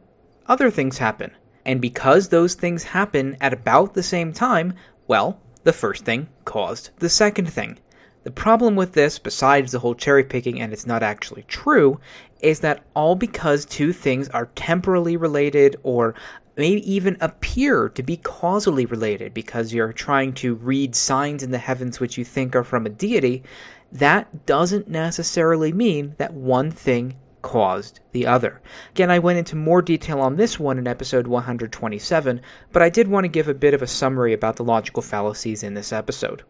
other 0.46 0.70
things 0.70 0.98
happen. 0.98 1.33
And 1.66 1.81
because 1.81 2.29
those 2.29 2.55
things 2.55 2.85
happen 2.85 3.37
at 3.40 3.53
about 3.53 3.94
the 3.94 4.05
same 4.05 4.33
time, 4.33 4.74
well, 5.09 5.40
the 5.64 5.72
first 5.72 6.05
thing 6.05 6.29
caused 6.44 6.90
the 7.01 7.09
second 7.09 7.53
thing. 7.53 7.81
The 8.28 8.34
problem 8.34 8.76
with 8.76 8.92
this, 8.92 9.18
besides 9.18 9.72
the 9.72 9.78
whole 9.78 9.94
cherry 9.94 10.22
picking 10.22 10.60
and 10.60 10.70
it's 10.70 10.86
not 10.86 11.02
actually 11.02 11.44
true, 11.48 11.98
is 12.40 12.60
that 12.60 12.84
all 12.92 13.14
because 13.14 13.64
two 13.64 13.90
things 13.94 14.28
are 14.28 14.50
temporally 14.54 15.16
related 15.16 15.76
or 15.82 16.14
may 16.54 16.72
even 16.72 17.16
appear 17.22 17.88
to 17.88 18.02
be 18.02 18.18
causally 18.18 18.84
related 18.84 19.32
because 19.32 19.72
you're 19.72 19.94
trying 19.94 20.34
to 20.34 20.56
read 20.56 20.94
signs 20.94 21.42
in 21.42 21.52
the 21.52 21.56
heavens 21.56 22.00
which 22.00 22.18
you 22.18 22.24
think 22.26 22.54
are 22.54 22.64
from 22.64 22.84
a 22.84 22.90
deity, 22.90 23.44
that 23.92 24.44
doesn't 24.44 24.88
necessarily 24.88 25.72
mean 25.72 26.14
that 26.18 26.34
one 26.34 26.70
thing 26.70 27.16
caused 27.40 28.00
the 28.12 28.26
other. 28.26 28.60
Again, 28.90 29.10
I 29.10 29.20
went 29.20 29.38
into 29.38 29.56
more 29.56 29.80
detail 29.80 30.20
on 30.20 30.36
this 30.36 30.60
one 30.60 30.76
in 30.76 30.86
episode 30.86 31.26
127, 31.26 32.42
but 32.72 32.82
I 32.82 32.90
did 32.90 33.08
want 33.08 33.24
to 33.24 33.28
give 33.28 33.48
a 33.48 33.54
bit 33.54 33.72
of 33.72 33.80
a 33.80 33.86
summary 33.86 34.34
about 34.34 34.56
the 34.56 34.64
logical 34.64 35.00
fallacies 35.00 35.62
in 35.62 35.72
this 35.72 35.94
episode. 35.94 36.42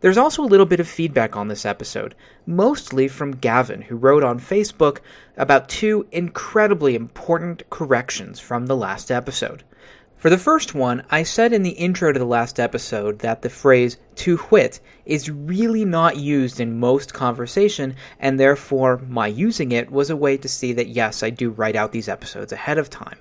There's 0.00 0.16
also 0.16 0.42
a 0.42 0.48
little 0.48 0.64
bit 0.64 0.80
of 0.80 0.88
feedback 0.88 1.36
on 1.36 1.48
this 1.48 1.66
episode, 1.66 2.14
mostly 2.46 3.06
from 3.06 3.32
Gavin, 3.36 3.82
who 3.82 3.96
wrote 3.96 4.22
on 4.22 4.40
Facebook 4.40 5.00
about 5.36 5.68
two 5.68 6.06
incredibly 6.10 6.94
important 6.94 7.68
corrections 7.68 8.40
from 8.40 8.64
the 8.64 8.76
last 8.76 9.10
episode. 9.10 9.62
For 10.16 10.30
the 10.30 10.38
first 10.38 10.74
one, 10.74 11.02
I 11.10 11.22
said 11.22 11.52
in 11.52 11.62
the 11.62 11.70
intro 11.70 12.12
to 12.12 12.18
the 12.18 12.24
last 12.24 12.58
episode 12.58 13.18
that 13.18 13.42
the 13.42 13.50
phrase 13.50 13.98
to 14.16 14.40
wit 14.50 14.80
is 15.04 15.30
really 15.30 15.84
not 15.84 16.16
used 16.16 16.60
in 16.60 16.78
most 16.78 17.12
conversation, 17.12 17.94
and 18.18 18.40
therefore 18.40 19.02
my 19.06 19.26
using 19.26 19.72
it 19.72 19.90
was 19.90 20.08
a 20.08 20.16
way 20.16 20.38
to 20.38 20.48
see 20.48 20.72
that 20.74 20.88
yes, 20.88 21.22
I 21.22 21.28
do 21.28 21.50
write 21.50 21.76
out 21.76 21.92
these 21.92 22.08
episodes 22.08 22.52
ahead 22.52 22.78
of 22.78 22.88
time. 22.88 23.18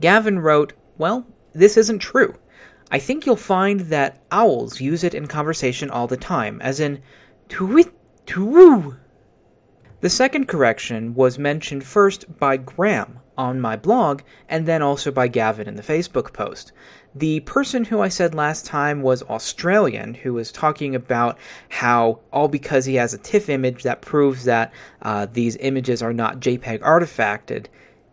Gavin 0.00 0.38
wrote, 0.38 0.72
Well, 0.98 1.26
this 1.52 1.76
isn't 1.76 1.98
true. 1.98 2.36
I 2.94 2.98
think 2.98 3.24
you'll 3.24 3.36
find 3.36 3.80
that 3.80 4.20
owls 4.30 4.78
use 4.78 5.02
it 5.02 5.14
in 5.14 5.26
conversation 5.26 5.88
all 5.88 6.06
the 6.06 6.18
time, 6.18 6.60
as 6.60 6.78
in 6.78 7.00
to 7.48 7.90
to 8.26 8.96
The 10.02 10.10
second 10.10 10.46
correction 10.46 11.14
was 11.14 11.38
mentioned 11.38 11.84
first 11.84 12.38
by 12.38 12.58
Graham 12.58 13.20
on 13.38 13.62
my 13.62 13.76
blog, 13.76 14.20
and 14.46 14.66
then 14.66 14.82
also 14.82 15.10
by 15.10 15.26
Gavin 15.26 15.66
in 15.66 15.76
the 15.76 15.82
Facebook 15.82 16.34
post. 16.34 16.72
The 17.14 17.40
person 17.40 17.86
who 17.86 18.02
I 18.02 18.08
said 18.08 18.34
last 18.34 18.66
time 18.66 19.00
was 19.00 19.22
Australian, 19.22 20.12
who 20.12 20.34
was 20.34 20.52
talking 20.52 20.94
about 20.94 21.38
how 21.70 22.18
all 22.30 22.48
because 22.48 22.84
he 22.84 22.96
has 22.96 23.14
a 23.14 23.18
TIFF 23.18 23.48
image 23.48 23.84
that 23.84 24.02
proves 24.02 24.44
that 24.44 24.70
uh, 25.00 25.26
these 25.32 25.56
images 25.60 26.02
are 26.02 26.12
not 26.12 26.40
JPEG 26.40 26.80
artifacted. 26.80 27.68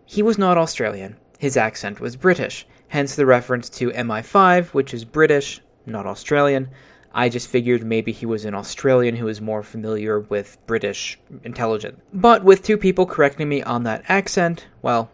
He 0.05 0.23
was 0.23 0.37
not 0.37 0.57
Australian. 0.57 1.17
His 1.37 1.57
accent 1.57 1.99
was 1.99 2.15
British 2.15 2.65
hence 2.89 3.15
the 3.15 3.25
reference 3.25 3.69
to 3.69 3.91
MI5, 3.91 4.67
which 4.73 4.93
is 4.93 5.05
British, 5.05 5.61
not 5.85 6.05
Australian. 6.05 6.69
I 7.13 7.29
just 7.29 7.47
figured 7.47 7.83
maybe 7.83 8.11
he 8.11 8.25
was 8.25 8.45
an 8.45 8.53
Australian 8.53 9.15
who 9.15 9.25
was 9.25 9.41
more 9.41 9.63
familiar 9.63 10.19
with 10.19 10.57
British 10.67 11.17
intelligence. 11.43 11.99
But 12.13 12.43
with 12.43 12.61
two 12.61 12.77
people 12.77 13.05
correcting 13.05 13.49
me 13.49 13.63
on 13.63 13.83
that 13.83 14.03
accent, 14.09 14.67
well, 14.81 15.09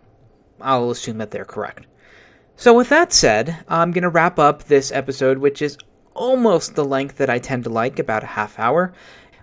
I'll 0.59 0.91
assume 0.91 1.19
that 1.19 1.31
they're 1.31 1.45
correct. 1.45 1.85
So, 2.57 2.73
with 2.73 2.89
that 2.89 3.13
said, 3.13 3.57
I'm 3.67 3.91
going 3.91 4.03
to 4.03 4.09
wrap 4.09 4.39
up 4.39 4.63
this 4.63 4.91
episode, 4.91 5.37
which 5.37 5.61
is 5.61 5.77
almost 6.13 6.75
the 6.75 6.85
length 6.85 7.17
that 7.17 7.29
I 7.29 7.39
tend 7.39 7.65
to 7.65 7.69
like, 7.69 7.99
about 7.99 8.23
a 8.23 8.27
half 8.27 8.57
hour. 8.57 8.93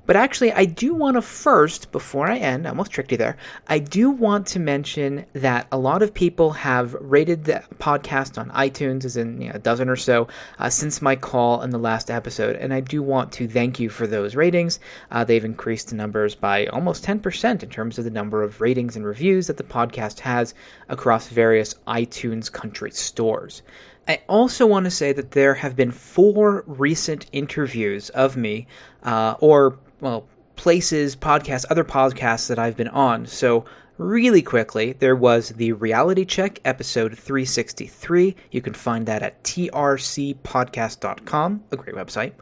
But 0.04 0.16
actually, 0.16 0.52
I 0.52 0.64
do 0.64 0.94
want 0.94 1.16
to 1.16 1.22
first, 1.22 1.92
before 1.92 2.28
I 2.28 2.38
end, 2.38 2.66
I 2.66 2.70
almost 2.70 2.90
tricked 2.90 3.12
you 3.12 3.18
there, 3.18 3.36
I 3.68 3.78
do 3.78 4.10
want 4.10 4.48
to 4.48 4.58
mention 4.58 5.26
that 5.32 5.68
a 5.70 5.78
lot 5.78 6.02
of 6.02 6.12
people 6.12 6.50
have 6.50 6.94
rated 6.94 7.44
the 7.44 7.62
podcast 7.78 8.36
on 8.36 8.50
iTunes, 8.50 9.04
as 9.04 9.16
in 9.16 9.40
you 9.40 9.48
know, 9.48 9.54
a 9.54 9.60
dozen 9.60 9.88
or 9.88 9.94
so, 9.94 10.26
uh, 10.58 10.68
since 10.68 11.00
my 11.00 11.14
call 11.14 11.62
in 11.62 11.70
the 11.70 11.78
last 11.78 12.10
episode. 12.10 12.56
And 12.56 12.74
I 12.74 12.80
do 12.80 13.00
want 13.00 13.30
to 13.32 13.46
thank 13.46 13.78
you 13.78 13.88
for 13.88 14.08
those 14.08 14.34
ratings. 14.34 14.80
Uh, 15.12 15.22
they've 15.22 15.44
increased 15.44 15.90
the 15.90 15.96
numbers 15.96 16.34
by 16.34 16.66
almost 16.66 17.04
10% 17.04 17.62
in 17.62 17.68
terms 17.68 17.96
of 17.96 18.04
the 18.04 18.10
number 18.10 18.42
of 18.42 18.60
ratings 18.60 18.96
and 18.96 19.06
reviews 19.06 19.46
that 19.46 19.56
the 19.56 19.62
podcast 19.62 20.18
has 20.20 20.52
across 20.88 21.28
various 21.28 21.74
iTunes 21.86 22.50
country 22.50 22.90
stores. 22.90 23.62
I 24.08 24.20
also 24.28 24.66
want 24.66 24.84
to 24.84 24.90
say 24.90 25.12
that 25.12 25.30
there 25.30 25.54
have 25.54 25.76
been 25.76 25.92
four 25.92 26.64
recent 26.66 27.26
interviews 27.30 28.10
of 28.10 28.36
me, 28.36 28.66
uh, 29.04 29.36
or 29.38 29.78
well, 30.02 30.28
places, 30.56 31.16
podcasts, 31.16 31.64
other 31.70 31.84
podcasts 31.84 32.48
that 32.48 32.58
I've 32.58 32.76
been 32.76 32.88
on. 32.88 33.24
So, 33.24 33.64
really 33.98 34.42
quickly, 34.42 34.94
there 34.94 35.14
was 35.14 35.50
the 35.50 35.70
Reality 35.72 36.24
Check 36.24 36.58
episode 36.64 37.16
363. 37.16 38.34
You 38.50 38.60
can 38.60 38.74
find 38.74 39.06
that 39.06 39.22
at 39.22 39.44
trcpodcast.com, 39.44 41.62
a 41.70 41.76
great 41.76 41.94
website. 41.94 42.32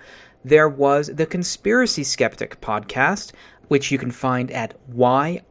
There 0.43 0.71
was 0.71 1.09
the 1.09 1.27
Conspiracy 1.27 2.03
Skeptic 2.03 2.63
podcast, 2.63 3.33
which 3.69 3.93
you 3.93 3.99
can 3.99 4.11
find 4.11 4.51
at 4.51 4.75
yrad.com 4.91 5.43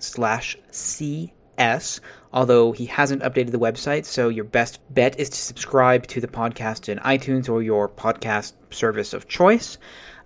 slash 0.00 0.56
cs 0.72 2.00
although 2.36 2.70
he 2.70 2.84
hasn't 2.84 3.22
updated 3.22 3.50
the 3.50 3.58
website. 3.58 4.04
So 4.04 4.28
your 4.28 4.44
best 4.44 4.78
bet 4.92 5.18
is 5.18 5.30
to 5.30 5.38
subscribe 5.38 6.06
to 6.08 6.20
the 6.20 6.28
podcast 6.28 6.90
in 6.90 6.98
iTunes 6.98 7.48
or 7.48 7.62
your 7.62 7.88
podcast 7.88 8.52
service 8.70 9.14
of 9.14 9.26
choice. 9.26 9.78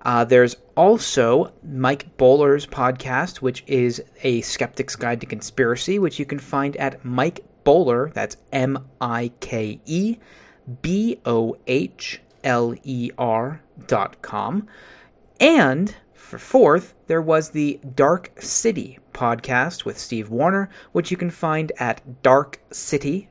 Uh, 0.03 0.25
there's 0.25 0.57
also 0.77 1.53
Mike 1.63 2.17
Bohler's 2.17 2.67
podcast, 2.67 3.37
which 3.37 3.63
is 3.69 4.03
a 4.25 4.41
skeptic's 4.41 4.97
guide 4.97 5.21
to 5.21 5.27
conspiracy, 5.27 6.01
which 6.01 6.19
you 6.19 6.27
can 6.27 6.41
find 6.41 6.77
at 6.79 7.05
Mike 7.05 7.45
Bohler. 7.65 8.13
That's 8.13 8.37
M 8.53 8.89
I 9.01 9.31
K 9.39 9.81
E 9.87 10.17
B 10.83 11.21
O 11.25 11.57
H 11.69 12.21
L 12.43 12.75
E 12.83 13.11
R 13.19 13.63
dot 13.87 14.21
com. 14.21 14.67
And 15.39 15.95
for 16.31 16.39
fourth, 16.39 16.95
there 17.09 17.21
was 17.21 17.51
the 17.51 17.81
Dark 17.97 18.31
City 18.41 19.01
podcast 19.13 19.85
with 19.85 19.99
Steve 19.99 20.31
Warner, 20.31 20.71
which 20.93 21.11
you 21.11 21.17
can 21.17 21.29
find 21.29 21.73
at 21.81 22.01
darkcity.fm. 22.23 23.29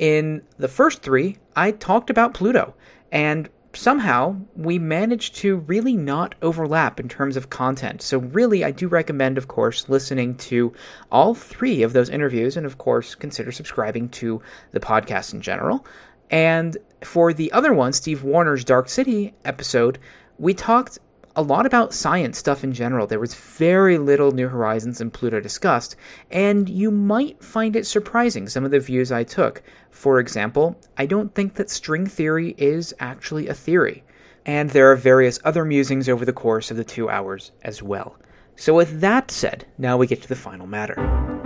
In 0.00 0.42
the 0.58 0.66
first 0.66 1.02
three, 1.02 1.38
I 1.54 1.70
talked 1.70 2.10
about 2.10 2.34
Pluto, 2.34 2.74
and 3.12 3.48
somehow 3.74 4.36
we 4.56 4.80
managed 4.80 5.36
to 5.36 5.58
really 5.58 5.96
not 5.96 6.34
overlap 6.42 6.98
in 6.98 7.08
terms 7.08 7.36
of 7.36 7.48
content. 7.48 8.02
So, 8.02 8.18
really, 8.18 8.64
I 8.64 8.72
do 8.72 8.88
recommend, 8.88 9.38
of 9.38 9.46
course, 9.46 9.88
listening 9.88 10.34
to 10.38 10.72
all 11.12 11.32
three 11.32 11.84
of 11.84 11.92
those 11.92 12.08
interviews, 12.10 12.56
and 12.56 12.66
of 12.66 12.78
course, 12.78 13.14
consider 13.14 13.52
subscribing 13.52 14.08
to 14.08 14.42
the 14.72 14.80
podcast 14.80 15.32
in 15.32 15.40
general. 15.40 15.86
And 16.28 16.76
for 17.02 17.32
the 17.32 17.52
other 17.52 17.72
one, 17.72 17.92
Steve 17.92 18.24
Warner's 18.24 18.64
Dark 18.64 18.88
City 18.88 19.32
episode, 19.44 20.00
we 20.38 20.52
talked 20.54 20.98
a 21.36 21.42
lot 21.42 21.66
about 21.66 21.92
science 21.92 22.38
stuff 22.38 22.62
in 22.62 22.72
general. 22.72 23.06
There 23.06 23.20
was 23.20 23.34
very 23.34 23.98
little 23.98 24.32
New 24.32 24.48
Horizons 24.48 25.00
and 25.00 25.12
Pluto 25.12 25.40
discussed, 25.40 25.96
and 26.30 26.68
you 26.68 26.90
might 26.90 27.42
find 27.42 27.74
it 27.74 27.86
surprising 27.86 28.48
some 28.48 28.64
of 28.64 28.70
the 28.70 28.80
views 28.80 29.10
I 29.10 29.24
took. 29.24 29.62
For 29.90 30.20
example, 30.20 30.78
I 30.96 31.06
don't 31.06 31.34
think 31.34 31.54
that 31.54 31.70
string 31.70 32.06
theory 32.06 32.54
is 32.56 32.94
actually 33.00 33.48
a 33.48 33.54
theory. 33.54 34.04
And 34.46 34.70
there 34.70 34.90
are 34.92 34.96
various 34.96 35.40
other 35.44 35.64
musings 35.64 36.08
over 36.08 36.24
the 36.24 36.32
course 36.32 36.70
of 36.70 36.76
the 36.76 36.84
two 36.84 37.08
hours 37.08 37.50
as 37.62 37.82
well. 37.82 38.16
So, 38.56 38.74
with 38.74 39.00
that 39.00 39.30
said, 39.30 39.66
now 39.78 39.96
we 39.96 40.06
get 40.06 40.22
to 40.22 40.28
the 40.28 40.36
final 40.36 40.66
matter. 40.66 41.43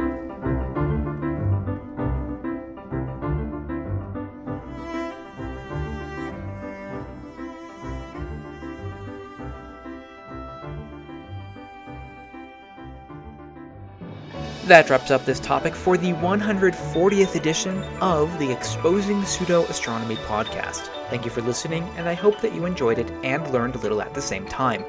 That 14.69 14.89
wraps 14.91 15.11
up 15.11 15.25
this 15.25 15.41
topic 15.41 15.75
for 15.75 15.97
the 15.97 16.13
140th 16.13 17.35
edition 17.35 17.83
of 18.03 18.39
the 18.39 18.53
Exposing 18.53 19.25
Pseudo 19.25 19.65
Astronomy 19.65 20.17
podcast. 20.17 20.91
Thank 21.09 21.25
you 21.25 21.31
for 21.31 21.41
listening, 21.41 21.89
and 21.97 22.07
I 22.07 22.13
hope 22.13 22.43
that 22.43 22.55
you 22.55 22.67
enjoyed 22.67 22.99
it 22.99 23.11
and 23.25 23.51
learned 23.51 23.77
a 23.77 23.79
little 23.79 24.03
at 24.03 24.13
the 24.13 24.21
same 24.21 24.45
time. 24.45 24.85